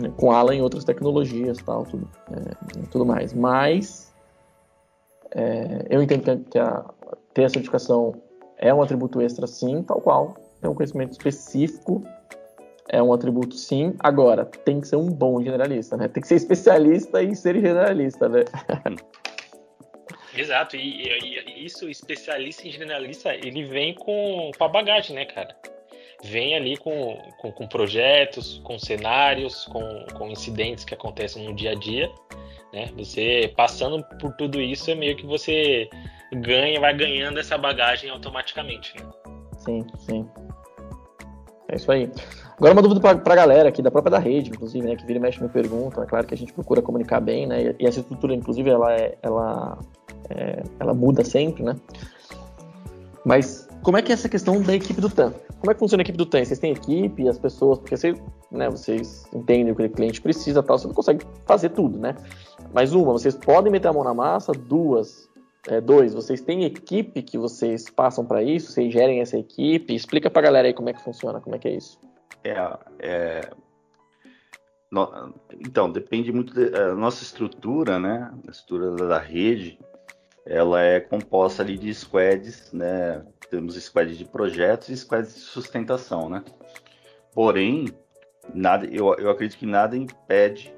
[0.00, 3.32] né, com Alan em outras tecnologias tal, tudo, é, tudo mais.
[3.32, 4.14] Mas
[5.34, 6.84] é, eu entendo que a,
[7.32, 8.14] ter a certificação
[8.58, 10.36] é um atributo extra sim, tal qual.
[10.60, 12.02] Ter um conhecimento específico
[12.88, 13.94] é um atributo sim.
[13.98, 16.08] Agora, tem que ser um bom generalista, né?
[16.08, 18.44] Tem que ser especialista em ser generalista, né?
[20.36, 25.24] Exato, e, e, e, isso, especialista em generalista, ele vem com, com a bagagem, né,
[25.24, 25.56] cara?
[26.22, 31.72] Vem ali com, com, com projetos, com cenários, com, com incidentes que acontecem no dia
[31.72, 32.10] a dia,
[32.72, 32.90] né?
[32.96, 35.88] Você passando por tudo isso, é meio que você
[36.32, 39.10] ganha, vai ganhando essa bagagem automaticamente, né?
[39.58, 40.28] Sim, sim.
[41.68, 42.10] É isso aí.
[42.56, 45.18] Agora uma dúvida para a galera aqui, da própria da rede, inclusive, né, que vira
[45.18, 48.00] e mexe me pergunta, é claro que a gente procura comunicar bem, né, e essa
[48.00, 49.78] estrutura, inclusive, ela, é, ela,
[50.30, 51.74] é, ela muda sempre, né,
[53.24, 55.32] mas como é que é essa questão da equipe do TAM?
[55.60, 56.42] Como é que funciona a equipe do TAM?
[56.42, 58.14] Vocês têm equipe, as pessoas, porque você,
[58.50, 62.16] né, vocês entendem o que o cliente precisa tal, você não consegue fazer tudo, né,
[62.72, 65.28] mas uma, vocês podem meter a mão na massa, duas,
[65.68, 70.30] é, dois, vocês têm equipe que vocês passam para isso, vocês gerem essa equipe, explica
[70.30, 72.00] para a galera aí como é que funciona, como é que é isso.
[72.42, 73.50] É, é...
[74.90, 75.34] No...
[75.60, 78.30] Então, depende muito da é, nossa estrutura, né?
[78.46, 79.78] A estrutura da rede,
[80.46, 83.24] ela é composta ali de squads, né?
[83.50, 86.44] Temos squads de projetos e squads de sustentação, né?
[87.32, 87.86] Porém,
[88.52, 90.74] nada, eu, eu acredito que nada impede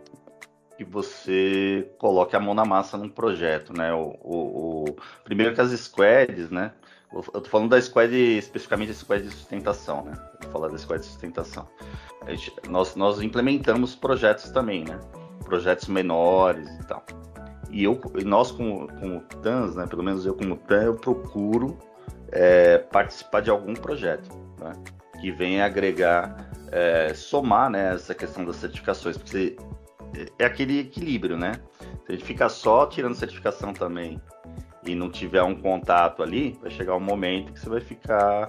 [0.76, 3.92] que você coloque a mão na massa num projeto, né?
[3.92, 6.72] O, o, o, primeiro que as squads, né?
[7.12, 10.12] Eu tô falando da squad, especificamente da squad de sustentação, né?
[10.42, 11.66] Vou falar da squad de sustentação.
[12.28, 15.00] Gente, nós, nós implementamos projetos também, né?
[15.44, 17.04] Projetos menores e tal.
[17.76, 19.86] E eu, nós como, como TANs, né?
[19.86, 21.76] Pelo menos eu como TAN, eu procuro
[22.32, 24.72] é, participar de algum projeto, né?
[25.20, 27.92] Que venha agregar, é, somar, né?
[27.92, 29.58] Essa questão das certificações, porque
[30.38, 31.52] é aquele equilíbrio, né?
[32.06, 34.18] Se a gente ficar só tirando certificação também
[34.82, 38.48] e não tiver um contato ali, vai chegar um momento que você vai ficar.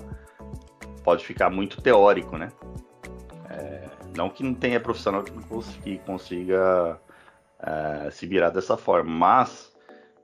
[1.04, 2.48] Pode ficar muito teórico, né?
[3.50, 6.98] É, não que não tenha profissional que consiga
[7.60, 9.72] é, se virar dessa forma, mas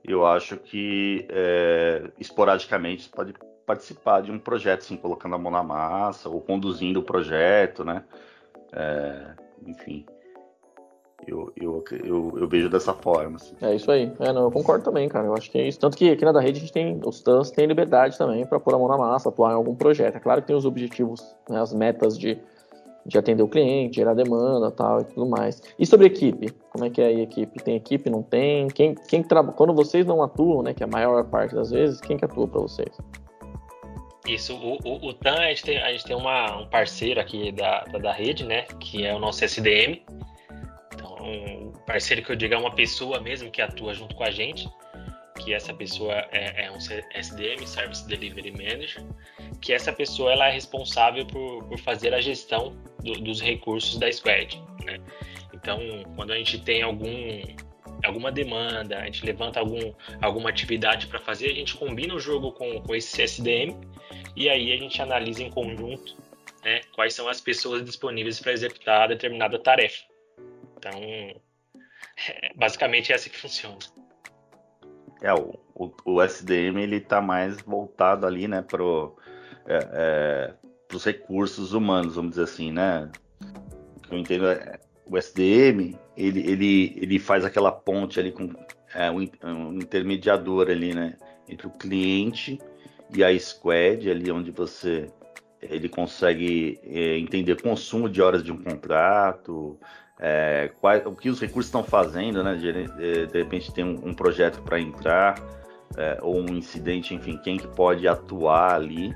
[0.04, 3.34] eu acho que é, esporadicamente pode
[3.66, 8.04] participar de um projeto, assim, colocando a mão na massa ou conduzindo o projeto, né?
[8.72, 9.34] É,
[9.66, 10.04] enfim,
[11.26, 13.36] eu, eu, eu, eu, vejo dessa forma.
[13.36, 13.54] Assim.
[13.60, 14.12] É isso aí.
[14.20, 15.26] É, não, eu concordo também, cara.
[15.26, 15.78] Eu acho que é isso.
[15.78, 18.60] Tanto que aqui na da rede a gente tem, os TANs têm liberdade também para
[18.60, 20.16] pôr a mão na massa, atuar em algum projeto.
[20.16, 22.38] É claro que tem os objetivos, né, as metas de,
[23.06, 25.62] de atender o cliente, gerar demanda tal e tudo mais.
[25.78, 26.50] E sobre equipe?
[26.70, 27.62] Como é que é aí a equipe?
[27.62, 28.68] Tem equipe, não tem?
[28.68, 29.56] Quem, quem trabalha?
[29.56, 32.48] Quando vocês não atuam, né, que é a maior parte das vezes, quem que atua
[32.48, 32.96] para vocês?
[34.26, 37.52] Isso, o, o, o TAN, a gente tem, a gente tem uma, um parceiro aqui
[37.52, 40.00] da, da, da rede, né, que é o nosso SDM,
[41.24, 44.68] um parceiro que eu diga é uma pessoa mesmo que atua junto com a gente,
[45.44, 49.04] que essa pessoa é, é um SDM, Service Delivery Manager,
[49.60, 54.10] que essa pessoa ela é responsável por, por fazer a gestão do, dos recursos da
[54.10, 54.60] Squad.
[54.84, 54.98] Né?
[55.52, 55.78] Então,
[56.16, 57.12] quando a gente tem algum
[58.04, 62.52] alguma demanda, a gente levanta algum, alguma atividade para fazer, a gente combina o jogo
[62.52, 63.74] com, com esse SDM
[64.36, 66.14] e aí a gente analisa em conjunto
[66.62, 70.02] né, quais são as pessoas disponíveis para executar determinada tarefa.
[70.76, 70.92] Então,
[72.28, 73.78] é, basicamente é assim que funciona.
[75.24, 78.82] É, o, o, o SDM ele está mais voltado ali, né, para
[79.66, 80.54] é, é,
[80.94, 83.10] os recursos humanos, vamos dizer assim, né?
[84.10, 88.50] Eu entendo, é, o SDM ele, ele, ele faz aquela ponte ali com
[88.94, 91.16] é, um, um intermediador ali, né,
[91.48, 92.60] entre o cliente
[93.10, 95.10] e a squad, ali onde você
[95.62, 99.78] ele consegue é, entender consumo de horas de um contrato,
[100.26, 100.70] é,
[101.04, 102.54] o que os recursos estão fazendo, né?
[102.54, 105.34] De, de, repente tem um, um projeto para entrar,
[105.96, 109.14] é, ou um incidente, enfim, quem que pode atuar ali,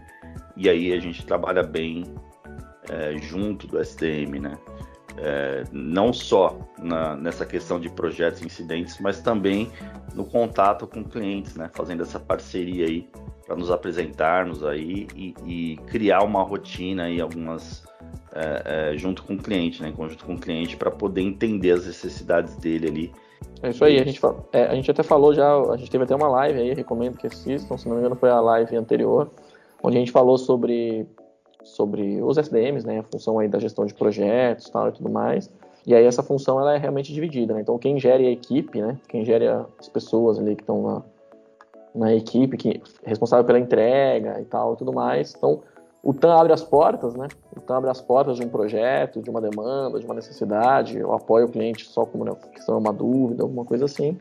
[0.54, 2.04] e aí a gente trabalha bem
[2.90, 4.58] é, junto do SDM, né?
[5.20, 9.70] é, não só na, nessa questão de projetos e incidentes, mas também
[10.14, 11.70] no contato com clientes, né?
[11.72, 13.08] Fazendo essa parceria aí
[13.46, 17.84] para nos apresentarmos aí e, e, criar uma rotina e algumas
[18.32, 19.92] é, é, junto com o cliente, né?
[19.96, 23.12] Conjunto com o cliente para poder entender as necessidades dele ali.
[23.62, 24.20] É isso aí, a gente,
[24.52, 27.26] é, a gente até falou já, a gente teve até uma live aí, recomendo que
[27.26, 29.30] assistam, se não me engano foi a live anterior,
[29.82, 31.06] onde a gente falou sobre
[31.64, 35.50] sobre os SDMs, né, a função aí da gestão de projetos tal, e tudo mais.
[35.86, 37.60] E aí essa função ela é realmente dividida, né?
[37.60, 41.02] Então quem gere a equipe, né, quem gere as pessoas ali que estão na,
[41.94, 45.34] na equipe, que é responsável pela entrega e tal, e tudo mais.
[45.36, 45.60] Então
[46.02, 47.26] o TAM abre as portas, né?
[47.56, 51.12] O TAM abre as portas de um projeto, de uma demanda, de uma necessidade, eu
[51.12, 54.16] apoio o cliente só como né, questão uma dúvida, alguma coisa assim.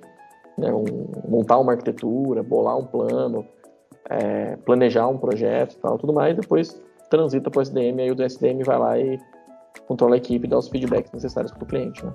[0.58, 0.74] Né?
[0.74, 0.86] Um,
[1.28, 3.46] montar uma arquitetura, bolar um plano,
[4.10, 8.22] é, planejar um projeto e tal, tudo mais, depois transita para o SDM, aí o
[8.22, 9.20] SDM vai lá e
[9.88, 12.04] controla a equipe dá os feedbacks necessários para o cliente.
[12.06, 12.12] Né?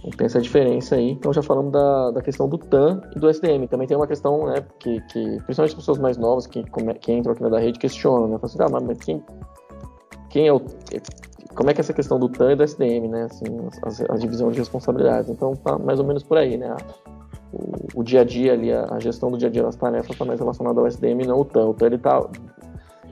[0.00, 1.10] Então tem essa diferença aí.
[1.10, 3.66] Então já falamos da, da questão do TAM e do SDM.
[3.68, 6.62] Também tem uma questão, né, que, que principalmente as pessoas mais novas que,
[7.00, 8.38] que entram aqui na da rede questionam, né?
[8.38, 9.22] Falam assim, ah, mas quem,
[10.30, 10.60] quem é o.
[11.54, 13.24] Como é que é essa questão do TAM e do SDM, né?
[13.24, 13.44] Assim,
[14.08, 15.28] a, a divisão de responsabilidades.
[15.28, 16.74] Então tá mais ou menos por aí, né?
[17.52, 20.10] O, o dia a dia ali, a, a, gestão do dia a dia das tarefas
[20.10, 21.66] está mais relacionada ao SDM e não o TAM.
[21.66, 22.24] O TAM ele tá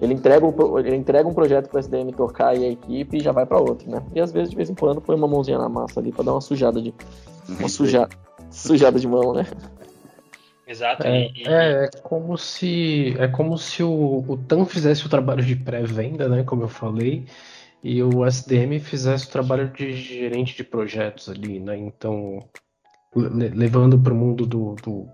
[0.00, 3.20] ele entrega, um, ele entrega um projeto para o SDM tocar e a equipe e
[3.20, 4.02] já vai para outro, né?
[4.14, 6.32] E às vezes, de vez em quando, põe uma mãozinha na massa ali para dar
[6.32, 6.94] uma sujada de.
[7.48, 7.68] Uma uhum.
[7.68, 8.08] suja,
[8.50, 9.46] sujada de mão, né?
[10.66, 11.06] Exato.
[11.06, 15.42] É, e, é, é, como se é como se o, o TAM fizesse o trabalho
[15.42, 16.44] de pré-venda, né?
[16.44, 17.24] Como eu falei,
[17.82, 21.76] e o SDM fizesse o trabalho de gerente de projetos ali, né?
[21.76, 22.46] Então,
[23.14, 25.08] levando para o mundo do, do,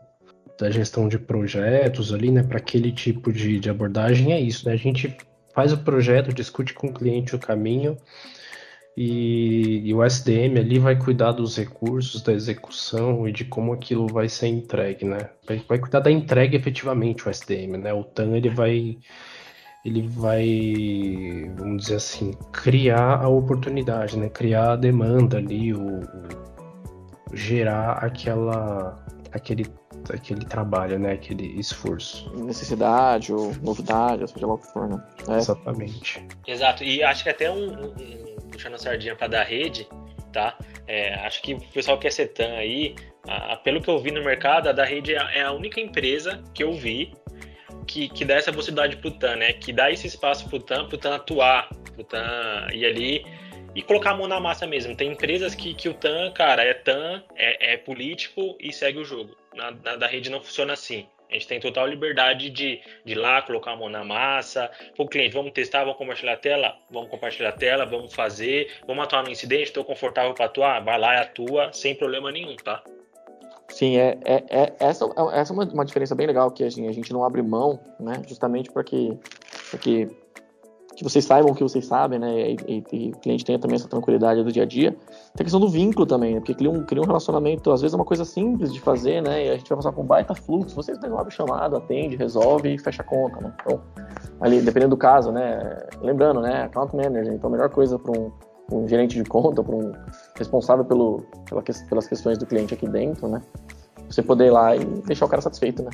[0.59, 4.75] da gestão de projetos ali, né, para aquele tipo de, de abordagem é isso, né?
[4.75, 5.17] A gente
[5.55, 7.97] faz o projeto, discute com o cliente o caminho
[8.97, 14.07] e, e, o SDM ali vai cuidar dos recursos, da execução e de como aquilo
[14.07, 15.31] vai ser entregue, né?
[15.47, 17.93] Vai, vai cuidar da entrega efetivamente o SDM, né?
[17.93, 18.97] O TAN ele vai
[19.85, 24.29] ele vai, vamos dizer assim, criar a oportunidade, né?
[24.31, 29.67] Criar a demanda ali, o, o gerar aquela aquele
[30.13, 31.13] aquele trabalho, né?
[31.13, 32.31] Aquele esforço.
[32.37, 35.03] Necessidade ou novidade, ou seja lá o que for, né?
[35.29, 35.37] É.
[35.37, 36.27] Exatamente.
[36.47, 36.85] Exato.
[36.85, 39.89] E acho que até um, um, um puxando a sardinha para dar rede,
[40.33, 40.57] tá?
[40.87, 42.95] É, acho que o pessoal que é setan aí,
[43.27, 46.43] a, pelo que eu vi no mercado, a da rede é, é a única empresa
[46.53, 47.13] que eu vi
[47.87, 49.53] que, que dá essa possibilidade pro TAN, né?
[49.53, 53.27] Que dá esse espaço pro TAN, pro TAN atuar, pro TAN ir ali
[53.75, 54.97] e colocar a mão na massa mesmo.
[54.97, 59.05] Tem empresas que, que o TAN, cara, é TAN, é, é político e segue o
[59.05, 59.37] jogo.
[59.55, 61.07] Na, na, da rede não funciona assim.
[61.31, 64.71] A gente tem total liberdade de, de ir lá, colocar a mão na massa.
[64.97, 66.77] Pô, cliente, vamos testar, vamos compartilhar a tela?
[66.91, 68.71] Vamos compartilhar a tela, vamos fazer.
[68.87, 70.85] Vamos atuar no incidente, estou confortável para atuar?
[70.85, 72.83] Vai lá e atua, sem problema nenhum, tá?
[73.69, 76.87] Sim, é, é, é essa, essa é uma, uma diferença bem legal, que a gente,
[76.87, 78.23] a gente não abre mão, né?
[78.29, 79.17] Justamente porque,
[79.71, 80.09] porque
[80.95, 82.51] que vocês saibam o que vocês sabem, né?
[82.51, 84.93] E, e, e, o cliente tenha também essa tranquilidade do dia a dia.
[84.93, 86.41] Tem a questão do vínculo também, né?
[86.41, 89.47] Porque cria um, cria um relacionamento, às vezes é uma coisa simples de fazer, né?
[89.47, 90.75] E a gente vai passar com um baita fluxo.
[90.75, 93.53] Vocês pegam o chamado, atende, resolve e fecha a conta, né?
[93.61, 93.81] Então,
[94.41, 95.87] ali, dependendo do caso, né?
[96.01, 96.65] Lembrando, né?
[96.65, 98.33] Account manager, então a melhor coisa para um,
[98.73, 99.93] um, gerente de conta, para um
[100.37, 103.41] responsável pelo, pela, pelas questões do cliente aqui dentro, né?
[104.09, 105.91] Você poder ir lá e deixar o cara satisfeito, né?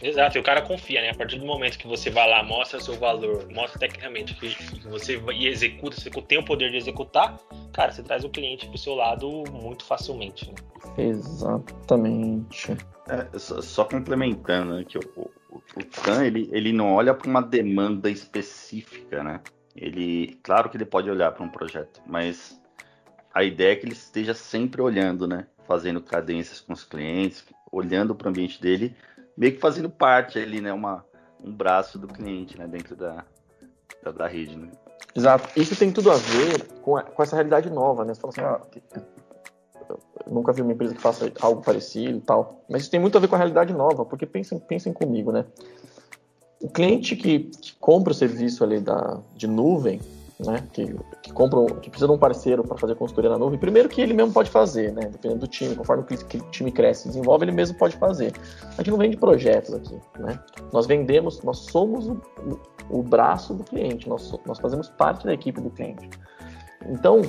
[0.00, 1.10] Exato, e o cara confia, né?
[1.10, 4.48] A partir do momento que você vai lá, mostra seu valor, mostra tecnicamente que
[4.88, 7.36] você e executa, você tem o poder de executar,
[7.72, 10.48] cara, você traz o cliente pro seu lado muito facilmente.
[10.48, 10.54] Né?
[10.98, 12.76] Exatamente.
[13.08, 15.30] É, só, só, complementando né, que o, o,
[15.76, 19.40] o TAN, ele, ele não olha para uma demanda específica, né?
[19.74, 22.60] Ele, claro que ele pode olhar para um projeto, mas
[23.32, 25.46] a ideia é que ele esteja sempre olhando, né?
[25.66, 28.94] Fazendo cadências com os clientes, olhando para o ambiente dele
[29.38, 30.72] meio que fazendo parte ali, né?
[30.72, 31.04] Uma,
[31.42, 32.66] um braço do cliente, né?
[32.66, 33.24] Dentro da,
[34.02, 34.68] da, da rede, né?
[35.14, 35.48] Exato.
[35.58, 38.12] Isso tem tudo a ver com, a, com essa realidade nova, né?
[38.14, 38.60] Você fala assim, ah,
[39.88, 42.64] eu nunca vi uma empresa que faça algo parecido e tal.
[42.68, 45.46] Mas isso tem muito a ver com a realidade nova, porque pensem, pensem comigo, né?
[46.60, 50.00] O cliente que, que compra o serviço ali da, de nuvem,
[50.46, 53.88] né, que, que compram, que precisa de um parceiro para fazer consultoria na nuvem, primeiro
[53.88, 57.44] que ele mesmo pode fazer, né, dependendo do time, conforme o time cresce e desenvolve,
[57.44, 58.32] ele mesmo pode fazer.
[58.72, 60.38] A gente não vende projetos aqui, né?
[60.72, 62.20] Nós vendemos, nós somos o,
[62.90, 66.08] o, o braço do cliente, nós, nós fazemos parte da equipe do cliente.
[66.86, 67.22] Então,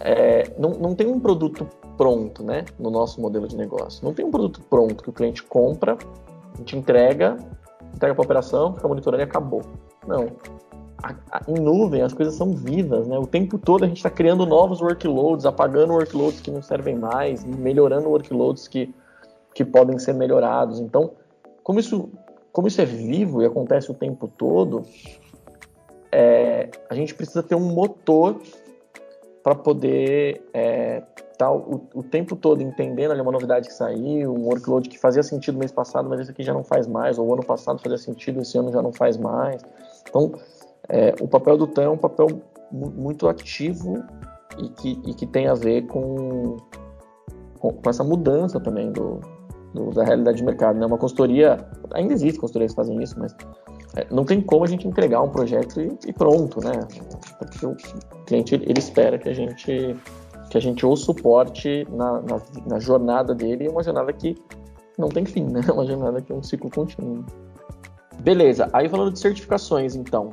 [0.00, 4.04] é, não, não tem um produto pronto, né, no nosso modelo de negócio.
[4.04, 5.98] Não tem um produto pronto que o cliente compra,
[6.54, 7.36] a gente entrega,
[7.94, 9.62] entrega para a operação, fica monitorando e acabou.
[10.06, 10.28] Não
[11.02, 13.18] a, a, em nuvem as coisas são vivas, né?
[13.18, 17.44] O tempo todo a gente está criando novos workloads, apagando workloads que não servem mais,
[17.44, 18.92] melhorando workloads que,
[19.54, 20.80] que podem ser melhorados.
[20.80, 21.12] Então,
[21.62, 22.08] como isso,
[22.52, 24.82] como isso é vivo e acontece o tempo todo,
[26.10, 28.40] é, a gente precisa ter um motor
[29.42, 31.02] para poder é,
[31.38, 35.22] tá o, o, tempo todo entendendo ali uma novidade que saiu, um workload que fazia
[35.22, 38.40] sentido mês passado, mas esse aqui já não faz mais, ou ano passado fazia sentido,
[38.40, 39.62] esse ano já não faz mais.
[40.08, 40.32] Então,
[40.88, 42.26] é, o papel do TAM é um papel
[42.70, 44.02] muito ativo
[44.58, 46.56] e que, e que tem a ver com,
[47.58, 49.20] com, com essa mudança também do,
[49.74, 50.78] do, da realidade de mercado.
[50.78, 50.86] Né?
[50.86, 51.58] Uma consultoria,
[51.92, 53.34] ainda existe consultorias que fazem isso, mas
[53.96, 56.72] é, não tem como a gente entregar um projeto e, e, pronto, né?
[57.38, 57.76] Porque o
[58.26, 59.96] cliente ele espera que a gente
[60.50, 64.34] que a gente ou suporte na, na, na jornada dele uma jornada que
[64.96, 65.60] não tem fim, né?
[65.70, 67.24] Uma jornada que é um ciclo contínuo.
[68.20, 70.32] Beleza, aí falando de certificações, então.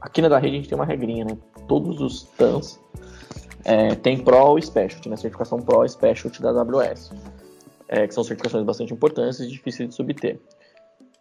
[0.00, 1.36] Aqui na da rede a gente tem uma regrinha, né?
[1.66, 2.80] Todos os TANs
[3.64, 5.16] é, tem Pro e Specialty, né?
[5.16, 7.12] Certificação Pro e Specialty da AWS.
[7.88, 10.38] É, que são certificações bastante importantes e difíceis de subter.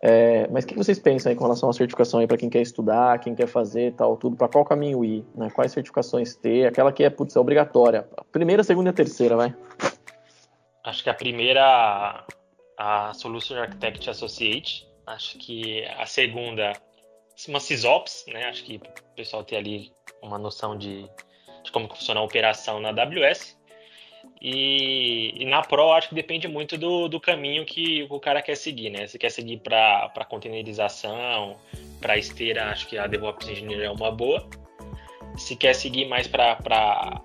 [0.01, 2.61] É, mas o que vocês pensam aí com relação à certificação aí para quem quer
[2.61, 5.49] estudar, quem quer fazer tal, tudo, para qual caminho ir, né?
[5.49, 6.67] Quais certificações ter?
[6.67, 8.07] Aquela que é, putz, é obrigatória.
[8.31, 9.55] primeira, segunda e a terceira, vai.
[10.83, 12.25] Acho que a primeira,
[12.77, 14.87] a Solution Architect Associate.
[15.05, 16.73] Acho que a segunda,
[17.47, 18.45] uma SysOps, né?
[18.45, 21.10] Acho que o pessoal ter ali uma noção de,
[21.63, 23.58] de como funciona a operação na AWS.
[24.41, 28.56] E, e, na Pro, acho que depende muito do, do caminho que o cara quer
[28.56, 29.08] seguir, né?
[29.08, 31.58] Se quer seguir para containerização,
[32.00, 34.47] para esteira, acho que a DevOps Engineer é uma boa.
[35.38, 37.21] Se quer seguir mais para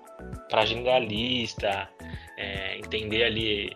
[0.65, 1.89] generalista,
[2.37, 3.75] é, entender ali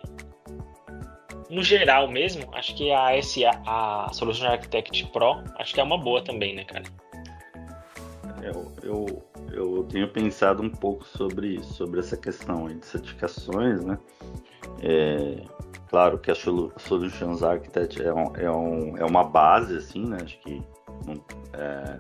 [1.50, 5.98] no geral mesmo, acho que a SA, a Solution Architect Pro, acho que é uma
[5.98, 6.84] boa também, né, cara?
[8.42, 13.98] Eu, eu, eu tenho pensado um pouco sobre, sobre essa questão de certificações, né?
[14.82, 15.44] É,
[15.90, 20.18] claro que a Solutions Architect é, um, é, um, é uma base, assim, né?
[20.24, 20.62] Acho que
[21.54, 22.00] é,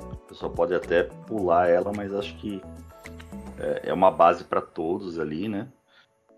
[0.00, 2.62] a pessoa pode até pular ela, mas acho que
[3.58, 5.68] é, é uma base para todos ali, né?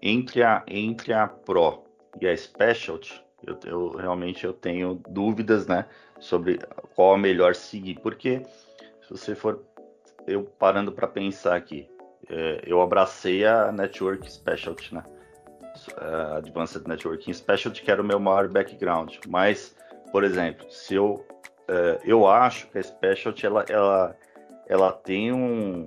[0.02, 1.89] Entre a, entre a Pro
[2.20, 5.86] e a Specialty, eu, eu, realmente eu tenho dúvidas, né?
[6.18, 6.58] Sobre
[6.94, 8.42] qual é melhor seguir, porque
[9.02, 9.64] se você for
[10.26, 11.88] eu parando para pensar aqui,
[12.28, 15.02] é, eu abracei a Network Specialty, né?
[15.92, 19.16] Uh, Advanced Networking Specialty, que era o meu maior background.
[19.28, 19.74] Mas,
[20.12, 21.24] por exemplo, se eu,
[21.68, 24.16] uh, eu acho que a Specialty ela, ela,
[24.68, 25.86] ela tem um,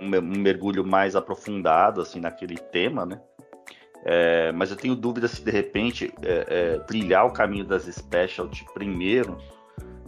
[0.00, 3.20] um, mergulho mais aprofundado assim naquele tema, né?
[4.04, 8.64] É, mas eu tenho dúvida se de repente é, é, trilhar o caminho das Specialty
[8.74, 9.38] primeiro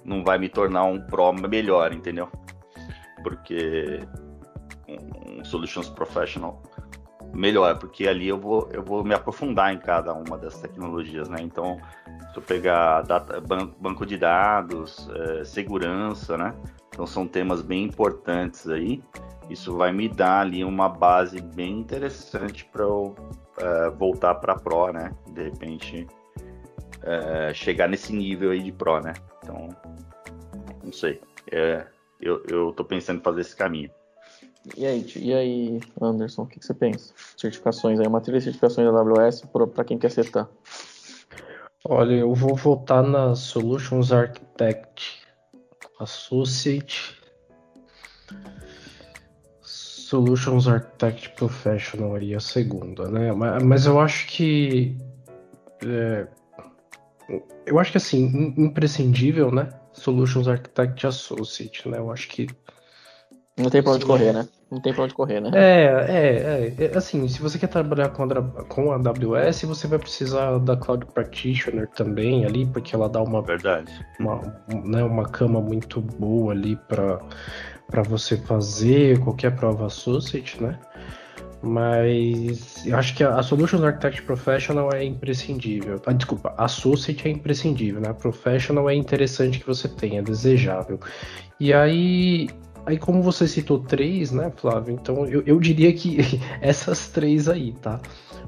[0.04, 2.30] não vai me tornar um pro melhor, entendeu?
[3.26, 4.06] porque
[4.88, 6.62] um, um Solutions Professional
[7.34, 11.38] melhor, porque ali eu vou, eu vou me aprofundar em cada uma dessas tecnologias, né?
[11.40, 11.76] Então,
[12.32, 16.54] se eu pegar data, banco de dados, é, segurança, né?
[16.88, 19.02] Então, são temas bem importantes aí.
[19.50, 23.16] Isso vai me dar ali uma base bem interessante para eu
[23.58, 25.12] é, voltar para Pro, né?
[25.28, 26.06] De repente,
[27.02, 29.14] é, chegar nesse nível aí de Pro, né?
[29.42, 29.68] Então,
[30.82, 31.20] não sei.
[31.50, 31.86] É,
[32.20, 33.90] eu, eu tô pensando em fazer esse caminho.
[34.76, 37.14] E aí, e aí Anderson, o que, que você pensa?
[37.36, 39.42] Certificações aí, uma trilha de certificações da AWS
[39.72, 40.48] para quem quer setar.
[41.84, 45.22] Olha, eu vou votar na Solutions Architect
[46.00, 47.16] Associate
[50.06, 53.32] Solutions Architect Professional aí a segunda, né?
[53.32, 54.96] Mas, mas eu acho que
[55.84, 56.28] é,
[57.66, 59.68] eu acho que assim imprescindível, né?
[59.92, 61.98] Solutions Architect Associate, né?
[61.98, 62.46] Eu acho que.
[63.58, 64.46] Não tem pra onde correr, né?
[64.70, 65.50] Não tem pra onde correr, né?
[65.52, 66.96] É, é, é, é.
[66.96, 71.04] Assim, se você quer trabalhar com a, com a AWS, você vai precisar da Cloud
[71.06, 73.42] Practitioner também ali, porque ela dá uma.
[73.42, 73.90] Verdade.
[74.20, 74.40] Uma,
[74.84, 76.76] né, uma cama muito boa ali
[77.88, 80.78] para você fazer qualquer prova Associate, né?
[81.62, 86.00] Mas eu acho que a, Solutions Architect Professional é imprescindível.
[86.06, 88.10] Ah, desculpa, a Associate é imprescindível, né?
[88.10, 91.00] A Professional é interessante que você tenha, é desejável.
[91.58, 92.48] E aí,
[92.84, 94.94] aí como você citou três, né, Flávio?
[94.94, 96.18] Então eu, eu diria que
[96.60, 98.00] essas três aí, tá?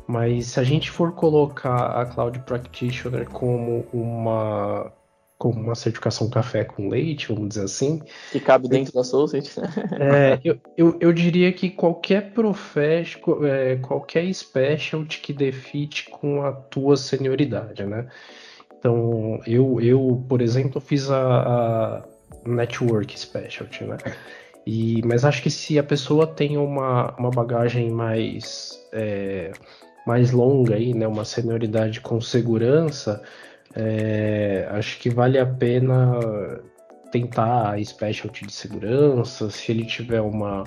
[0.07, 4.93] Mas se a gente for colocar a Cloud Practitioner como uma
[5.39, 8.03] como uma certificação café com leite, vamos dizer assim.
[8.33, 9.49] Que cabe dentro da Associate.
[10.01, 16.53] é, eu, eu, eu, diria que qualquer professional, é, qualquer specialty que defite com a
[16.53, 18.09] tua senioridade, né?
[18.77, 22.05] Então, eu, eu por exemplo, fiz a, a
[22.45, 23.97] network specialty, né?
[24.67, 29.53] E, mas acho que se a pessoa tem uma, uma bagagem mais, é,
[30.07, 33.23] mais longa aí, né, uma senioridade com segurança,
[33.79, 36.19] é, acho que vale a pena
[37.13, 40.65] tentar a specialty de segurança, se ele tiver uma,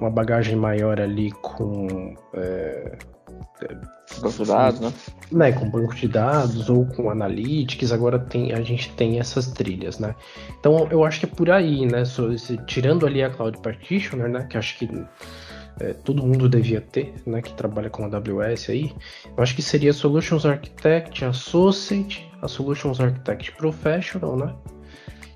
[0.00, 2.96] uma bagagem maior ali com é,
[4.20, 4.92] banco de dados, né?
[5.30, 5.52] né?
[5.52, 10.14] Com banco de dados ou com analytics, agora tem, a gente tem essas trilhas, né?
[10.58, 12.04] Então eu acho que é por aí, né?
[12.06, 12.34] So,
[12.66, 14.46] tirando ali a Cloud Partitioner, né?
[14.48, 14.88] Que acho que
[15.80, 17.42] é, todo mundo devia ter, né?
[17.42, 18.92] Que trabalha com AWS aí.
[19.36, 24.54] Eu acho que seria Solutions Architect Associate, a Solutions Architect Professional, né?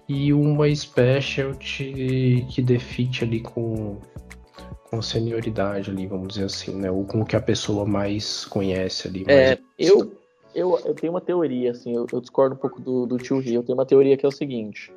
[0.09, 3.99] E uma Specialty que defite ali com
[4.93, 6.91] com senioridade ali, vamos dizer assim, né?
[6.91, 9.25] Ou com o que a pessoa mais conhece ali.
[9.27, 10.13] É, eu,
[10.55, 13.61] eu, eu tenho uma teoria, assim, eu, eu discordo um pouco do, do tio Rio.
[13.61, 14.93] Eu tenho uma teoria que é o seguinte: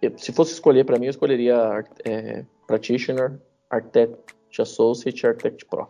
[0.00, 3.32] eu, se fosse escolher para mim, eu escolheria é, Practitioner,
[3.68, 5.88] Architect Associate Architect Pro.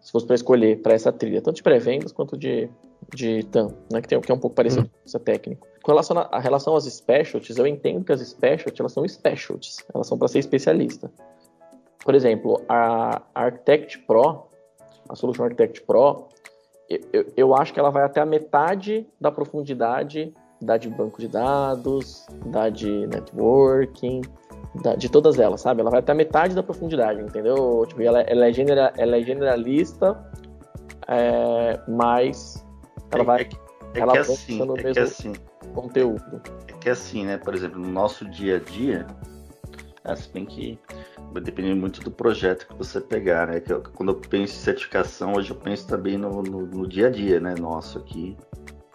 [0.00, 2.68] Se fosse para escolher para essa trilha, tanto de pré-vendas quanto de,
[3.14, 4.88] de TAM, né, que, tem, que é um pouco parecido hum.
[4.88, 5.66] com essa técnica.
[5.82, 9.76] Com relação a, a relação às specialties, eu entendo que as specialties elas são specialties,
[9.94, 11.10] elas são para ser especialista.
[12.04, 14.46] Por exemplo, a Architect Pro,
[15.08, 16.28] a Solution Architect Pro,
[17.12, 21.28] eu, eu acho que ela vai até a metade da profundidade da de banco de
[21.28, 24.22] dados, da de networking,
[24.82, 25.80] da, de todas elas, sabe?
[25.80, 27.84] Ela vai até a metade da profundidade, entendeu?
[27.86, 30.18] Tipo, ela, ela, é, genera, ela é generalista,
[31.08, 32.64] é, mas
[33.10, 33.40] ela é, vai.
[33.42, 33.56] É que,
[33.94, 35.32] é ela que assim, é mesmo que assim,
[35.74, 36.42] conteúdo.
[36.68, 37.36] É que assim, né?
[37.36, 39.06] Por exemplo, no nosso dia a dia,
[40.16, 40.78] se bem que
[41.32, 43.60] vai depender muito do projeto que você pegar, né?
[43.60, 47.06] Que eu, quando eu penso em certificação, hoje eu penso também no, no, no, dia
[47.06, 47.54] a dia, né?
[47.58, 48.36] Nosso aqui.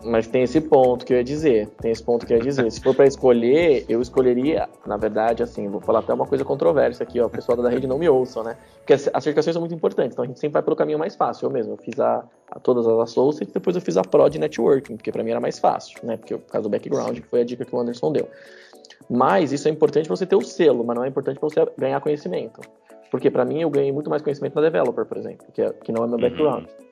[0.04, 1.70] Mas tem esse ponto que eu ia dizer.
[1.82, 2.72] Tem esse ponto que eu ia dizer.
[2.72, 7.04] Se for para escolher, eu escolheria, na verdade, assim, vou falar até uma coisa controversa
[7.04, 7.26] aqui, ó.
[7.26, 8.56] O pessoal da rede não me ouçam, né?
[8.78, 11.16] Porque as, as certificações são muito importantes, então a gente sempre vai pelo caminho mais
[11.16, 11.48] fácil.
[11.48, 14.38] Eu mesmo, eu fiz a, a todas as associates, depois eu fiz a Pro de
[14.38, 16.16] Networking, porque para mim era mais fácil, né?
[16.16, 18.30] Porque por causa do background, que foi a dica que o Anderson deu.
[19.10, 21.66] Mas isso é importante para você ter o selo, mas não é importante para você
[21.78, 22.62] ganhar conhecimento.
[23.10, 25.92] Porque para mim eu ganhei muito mais conhecimento na developer, por exemplo, que, é, que
[25.92, 26.66] não é meu background.
[26.66, 26.88] Uhum.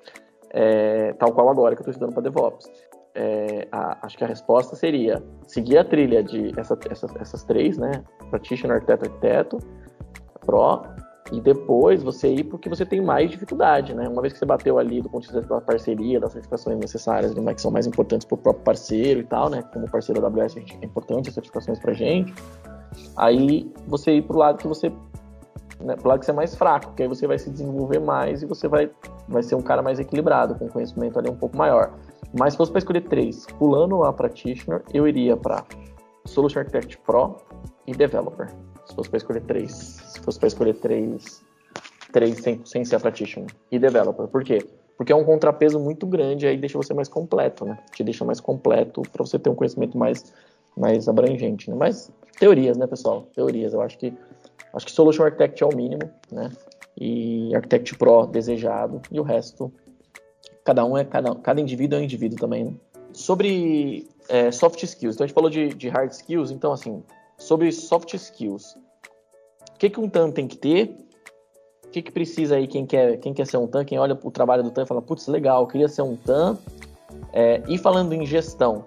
[0.58, 2.72] É, tal qual agora que eu estou estudando para DevOps.
[3.16, 7.78] É, a, acho que a resposta seria seguir a trilha de essa, essas, essas três,
[7.78, 8.04] né?
[8.30, 9.58] Practitioner, arquiteto, arquiteto,
[10.46, 10.84] Pro,
[11.32, 14.08] e depois você ir porque você tem mais dificuldade, né?
[14.08, 17.34] Uma vez que você bateu ali do ponto de vista da parceria, das certificações necessárias,
[17.34, 19.64] né, que são mais importantes para o próprio parceiro e tal, né?
[19.74, 22.34] Como parceiro da AWS é importante as certificações para gente.
[23.18, 24.92] Aí você ir para o lado que você,
[25.82, 28.44] né, pro lado que você é mais fraco, que aí você vai se desenvolver mais
[28.44, 28.92] e você vai,
[29.28, 31.92] vai ser um cara mais equilibrado, com conhecimento ali um pouco maior.
[32.34, 35.66] Mas se fosse para escolher três, pulando a Practitioner, eu iria para
[36.26, 37.38] Solution Architect Pro
[37.88, 38.50] e Developer.
[38.86, 39.72] Se fosse para escolher três.
[39.72, 41.44] Se fosse para escolher três,
[42.12, 43.50] três sem, sem ser a practitioner.
[43.72, 44.28] E developer.
[44.28, 44.66] Por quê?
[44.98, 47.78] Porque é um contrapeso muito grande, aí deixa você mais completo, né?
[47.92, 50.34] Te deixa mais completo para você ter um conhecimento mais,
[50.78, 51.76] mais abrangente, né?
[51.76, 53.24] Mas teorias, né, pessoal?
[53.36, 53.74] Teorias.
[53.74, 54.14] Eu acho que
[54.74, 56.50] acho que Solution Architect é o mínimo, né?
[56.98, 59.74] E Architect Pro desejado e o resto
[60.66, 62.74] cada um é cada cada indivíduo é um indivíduo também, né?
[63.14, 65.16] Sobre é, soft skills.
[65.16, 67.02] Então a gente falou de, de hard skills, então assim,
[67.38, 68.76] sobre soft skills.
[69.72, 70.98] O que, que um TAM tem que ter?
[71.86, 74.32] O que, que precisa aí quem quer, quem quer ser um TAM, quem olha o
[74.32, 76.58] trabalho do TAM e fala, putz, legal, queria ser um TAM.
[77.32, 78.86] É, e falando em gestão,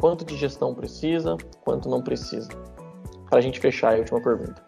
[0.00, 2.48] quanto de gestão precisa, quanto não precisa?
[3.28, 4.62] Para a gente fechar a última pergunta.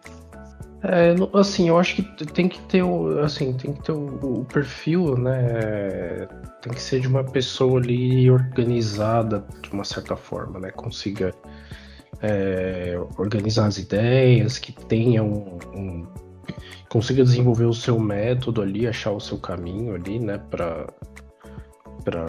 [0.83, 4.45] É, assim, eu acho que tem que ter o, assim, tem que ter o, o,
[4.45, 6.27] perfil, né?
[6.61, 10.71] Tem que ser de uma pessoa ali organizada de uma certa forma, né?
[10.71, 11.33] Consiga
[12.21, 16.07] é, organizar as ideias, que tenha um, um,
[16.89, 20.87] consiga desenvolver o seu método ali, achar o seu caminho ali, né, para
[22.03, 22.25] para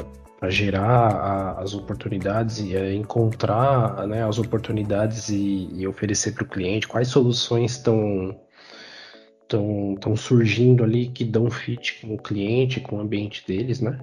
[0.50, 6.48] gerar a, as oportunidades e é, encontrar né, as oportunidades e, e oferecer para o
[6.48, 8.36] cliente quais soluções estão
[9.44, 13.98] estão surgindo ali que dão fit com o cliente, com o ambiente deles, né?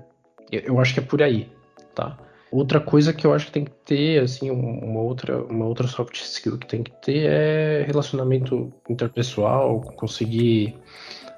[0.51, 1.49] Eu, eu acho que é por aí,
[1.95, 2.17] tá?
[2.51, 6.15] Outra coisa que eu acho que tem que ter, assim, uma outra, uma outra soft
[6.15, 10.75] skill que tem que ter é relacionamento interpessoal, conseguir,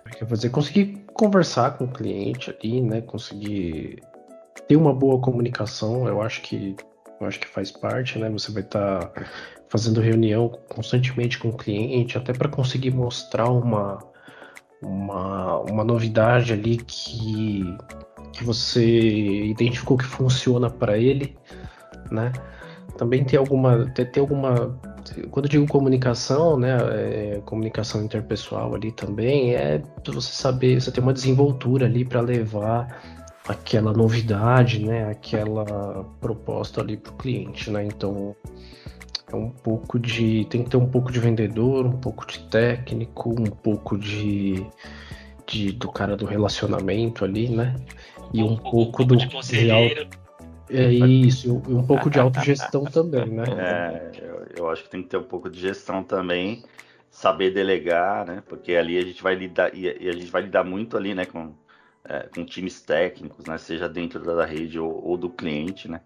[0.06, 3.02] é quer fazer, conseguir conversar com o cliente ali, né?
[3.02, 4.02] Conseguir
[4.72, 6.78] ter uma boa comunicação, eu acho que
[7.20, 8.30] eu acho que faz parte, né?
[8.30, 9.24] Você vai estar tá
[9.68, 14.00] fazendo reunião constantemente com o cliente, até para conseguir mostrar uma,
[14.82, 17.64] uma, uma novidade ali que
[18.32, 21.38] que você identificou que funciona para ele,
[22.10, 22.32] né?
[22.98, 24.80] também tem alguma, tem, tem alguma,
[25.32, 31.02] quando eu digo comunicação, né, é, comunicação interpessoal ali também é você saber, você ter
[31.02, 33.21] uma desenvoltura ali para levar
[33.52, 37.84] aquela novidade, né, aquela proposta ali para o cliente, né?
[37.84, 38.36] Então
[39.32, 43.30] é um pouco de, tem que ter um pouco de vendedor, um pouco de técnico,
[43.30, 44.66] um pouco de,
[45.48, 47.76] de do cara do relacionamento ali, né?
[48.34, 50.08] E um, um pouco, do de conselheiro.
[50.70, 53.44] É isso, e um pouco de autogestão também, né?
[53.58, 56.64] É, eu, eu, acho que tem que ter um pouco de gestão também,
[57.10, 58.42] saber delegar, né?
[58.48, 61.54] Porque ali a gente vai lidar, e a gente vai lidar muito ali, né, com,
[62.06, 63.58] é, com times técnicos, né?
[63.58, 66.02] Seja dentro da rede ou, ou do cliente, né?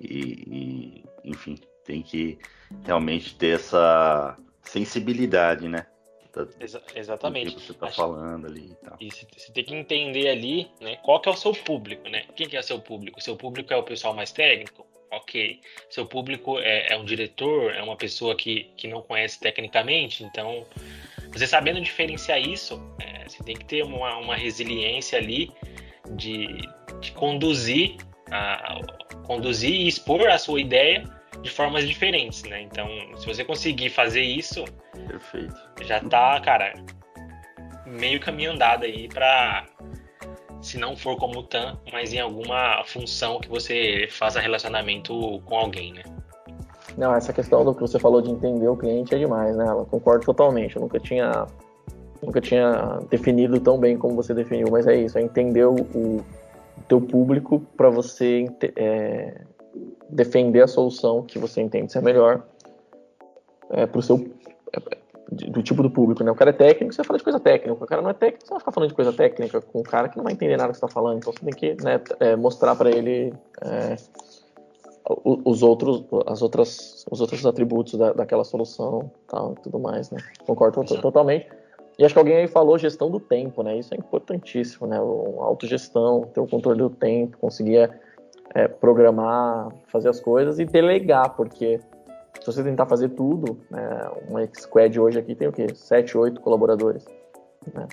[0.00, 2.38] E, e, enfim, tem que
[2.84, 5.86] realmente ter essa sensibilidade, né?
[6.58, 7.54] Exa exatamente.
[7.54, 8.96] Que você está falando ali e tal.
[9.00, 12.24] E você tem que entender ali, né, qual que é o seu público, né?
[12.34, 13.20] Quem que é o seu público?
[13.20, 14.84] Seu público é o pessoal mais técnico?
[15.12, 15.60] Ok.
[15.88, 20.66] Seu público é, é um diretor, é uma pessoa que, que não conhece tecnicamente, então
[21.32, 25.50] você sabendo diferenciar isso, é, você tem que ter uma, uma resiliência ali
[26.10, 26.46] de,
[27.00, 27.96] de conduzir,
[28.30, 28.80] a,
[29.26, 31.04] conduzir e expor a sua ideia
[31.42, 32.62] de formas diferentes, né?
[32.62, 34.64] Então, se você conseguir fazer isso,
[35.06, 35.54] Perfeito.
[35.82, 36.74] já tá, cara,
[37.86, 39.66] meio caminho andado aí para
[40.62, 45.56] se não for como o TAM, mas em alguma função que você faça relacionamento com
[45.56, 46.02] alguém, né?
[46.96, 49.66] Não, essa questão do que você falou de entender o cliente é demais, né?
[49.68, 50.76] Eu concordo totalmente.
[50.76, 51.46] Eu nunca tinha
[52.24, 56.24] nunca tinha definido tão bem como você definiu, mas é isso, é entender o, o
[56.88, 58.46] teu público para você
[58.76, 59.40] é,
[60.08, 62.42] defender a solução que você entende ser melhor
[63.70, 64.26] é, pro seu
[64.72, 66.30] é, do tipo do público, né?
[66.30, 67.72] O cara é técnico, você fala de coisa técnica.
[67.72, 70.08] O cara não é técnico, você vai ficar falando de coisa técnica com um cara
[70.08, 71.16] que não vai entender nada que você está falando.
[71.16, 73.96] Então você tem que né, é, mostrar para ele é,
[75.24, 80.18] os outros, as outras, os outros atributos da, daquela solução, tal, e tudo mais, né?
[80.46, 81.48] Concordo totalmente.
[81.98, 83.78] E acho que alguém aí falou gestão do tempo, né?
[83.78, 85.00] Isso é importantíssimo, né?
[85.00, 87.90] O, autogestão, ter o controle do tempo, conseguir
[88.54, 91.80] é, programar, fazer as coisas e delegar, porque
[92.40, 95.72] se você tentar fazer tudo, né, uma squad hoje aqui tem o quê?
[95.72, 97.04] 7, 8 colaboradores.
[97.72, 97.86] Né?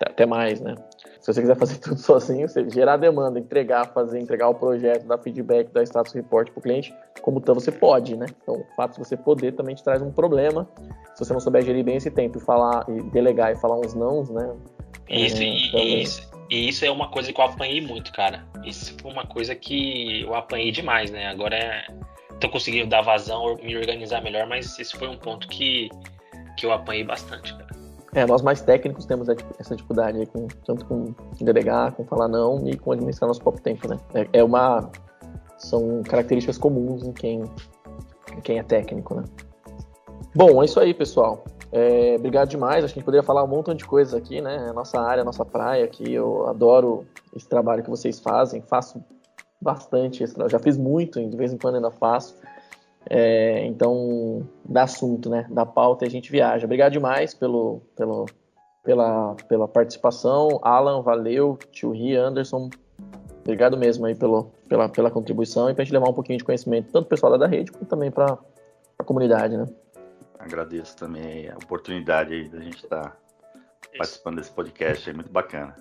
[0.00, 0.74] Até mais, né?
[1.22, 5.18] Se você quiser fazer tudo sozinho, você gerar demanda, entregar, fazer, entregar o projeto, dar
[5.18, 6.92] feedback, dar status report para o cliente,
[7.22, 8.26] como então você pode, né?
[8.42, 10.68] Então, o fato de você poder também te traz um problema.
[11.14, 13.94] Se você não souber gerir bem esse tempo e falar, e delegar e falar uns
[13.94, 14.52] nãos, né?
[15.08, 18.44] Isso, é, e, isso, e isso é uma coisa que eu apanhei muito, cara.
[18.64, 21.28] Isso foi uma coisa que eu apanhei demais, né?
[21.28, 21.86] Agora é,
[22.40, 25.88] tô conseguindo dar vazão, me organizar melhor, mas esse foi um ponto que,
[26.56, 27.61] que eu apanhei bastante, cara.
[28.14, 29.26] É, nós mais técnicos temos
[29.58, 33.62] essa dificuldade aí, com, tanto com delegar, com falar não e com administrar nosso próprio
[33.62, 33.98] tempo, né?
[34.14, 34.90] É, é uma.
[35.56, 37.44] São características comuns em quem,
[38.36, 39.24] em quem é técnico, né?
[40.34, 41.44] Bom, é isso aí, pessoal.
[41.70, 42.84] É, obrigado demais.
[42.84, 44.68] Acho que a gente poderia falar um montão de coisas aqui, né?
[44.68, 46.12] A nossa área, nossa praia aqui.
[46.12, 48.60] Eu adoro esse trabalho que vocês fazem.
[48.60, 49.02] Faço
[49.58, 50.24] bastante.
[50.48, 52.36] Já fiz muito, de vez em quando ainda faço.
[53.08, 55.46] É, então, dá assunto, né?
[55.50, 56.64] Da pauta e a gente viaja.
[56.64, 58.26] Obrigado demais pelo, pelo,
[58.82, 60.60] pela, pela participação.
[60.62, 61.58] Alan, valeu.
[61.70, 62.70] Tio Ri, Anderson,
[63.40, 66.44] obrigado mesmo aí pelo, pela, pela contribuição e para a gente levar um pouquinho de
[66.44, 68.38] conhecimento, tanto pessoal da rede, como também para
[68.98, 69.66] a comunidade, né?
[70.38, 73.16] Agradeço também a oportunidade aí da gente estar tá
[73.96, 75.74] participando desse podcast, é muito bacana.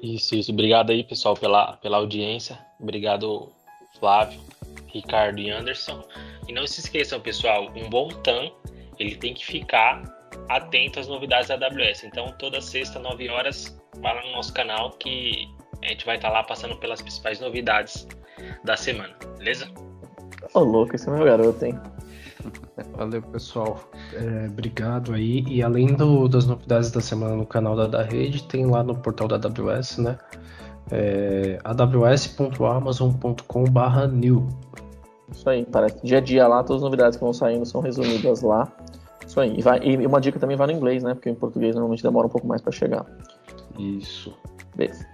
[0.00, 0.52] Isso, isso.
[0.52, 2.58] Obrigado aí, pessoal, pela, pela audiência.
[2.78, 3.50] Obrigado,
[3.98, 4.40] Flávio,
[4.88, 6.02] Ricardo e Anderson.
[6.48, 8.50] E não se esqueçam, pessoal, um bom TAM,
[8.98, 10.02] ele tem que ficar
[10.48, 12.04] atento às novidades da AWS.
[12.04, 15.48] Então, toda sexta, 9 horas, para no nosso canal que
[15.82, 18.06] a gente vai estar lá passando pelas principais novidades
[18.64, 19.68] da semana, beleza?
[20.54, 21.78] Ô, louco, esse é meu garoto, hein?
[22.96, 23.90] Valeu, pessoal.
[24.12, 25.44] É, obrigado aí.
[25.48, 28.96] E além do, das novidades da semana no canal da, da rede, tem lá no
[28.96, 30.18] portal da AWS, né?
[30.90, 34.48] É, aws.amazon.com/new.
[35.30, 38.42] Isso aí, parece dia a dia lá, todas as novidades que vão saindo são resumidas
[38.42, 38.70] lá.
[39.26, 39.58] Isso aí.
[39.58, 41.14] E, vai, e uma dica também vai no inglês, né?
[41.14, 43.04] Porque em português normalmente demora um pouco mais para chegar.
[43.78, 44.34] Isso.
[44.74, 45.06] Beleza.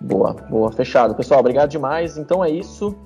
[0.00, 1.14] Boa, boa, fechado.
[1.14, 2.16] Pessoal, obrigado demais.
[2.16, 2.96] Então é isso.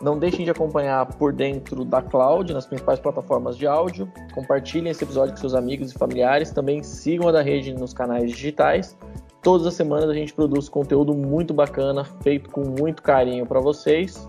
[0.00, 4.10] Não deixem de acompanhar por dentro da cloud, nas principais plataformas de áudio.
[4.32, 6.50] Compartilhem esse episódio com seus amigos e familiares.
[6.50, 8.96] Também sigam a da rede nos canais digitais.
[9.42, 14.28] Todas as semanas a gente produz conteúdo muito bacana, feito com muito carinho para vocês.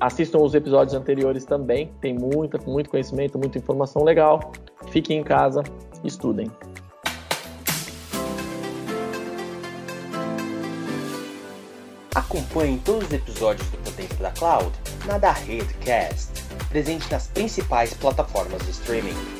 [0.00, 4.52] Assistam os episódios anteriores também, tem muita, muito conhecimento, muita informação legal.
[4.90, 5.62] Fiquem em casa,
[6.04, 6.50] estudem.
[12.14, 14.72] Acompanhem todos os episódios do Dentro da Cloud
[15.06, 16.32] na da Redcast.
[16.68, 19.37] presente nas principais plataformas de streaming.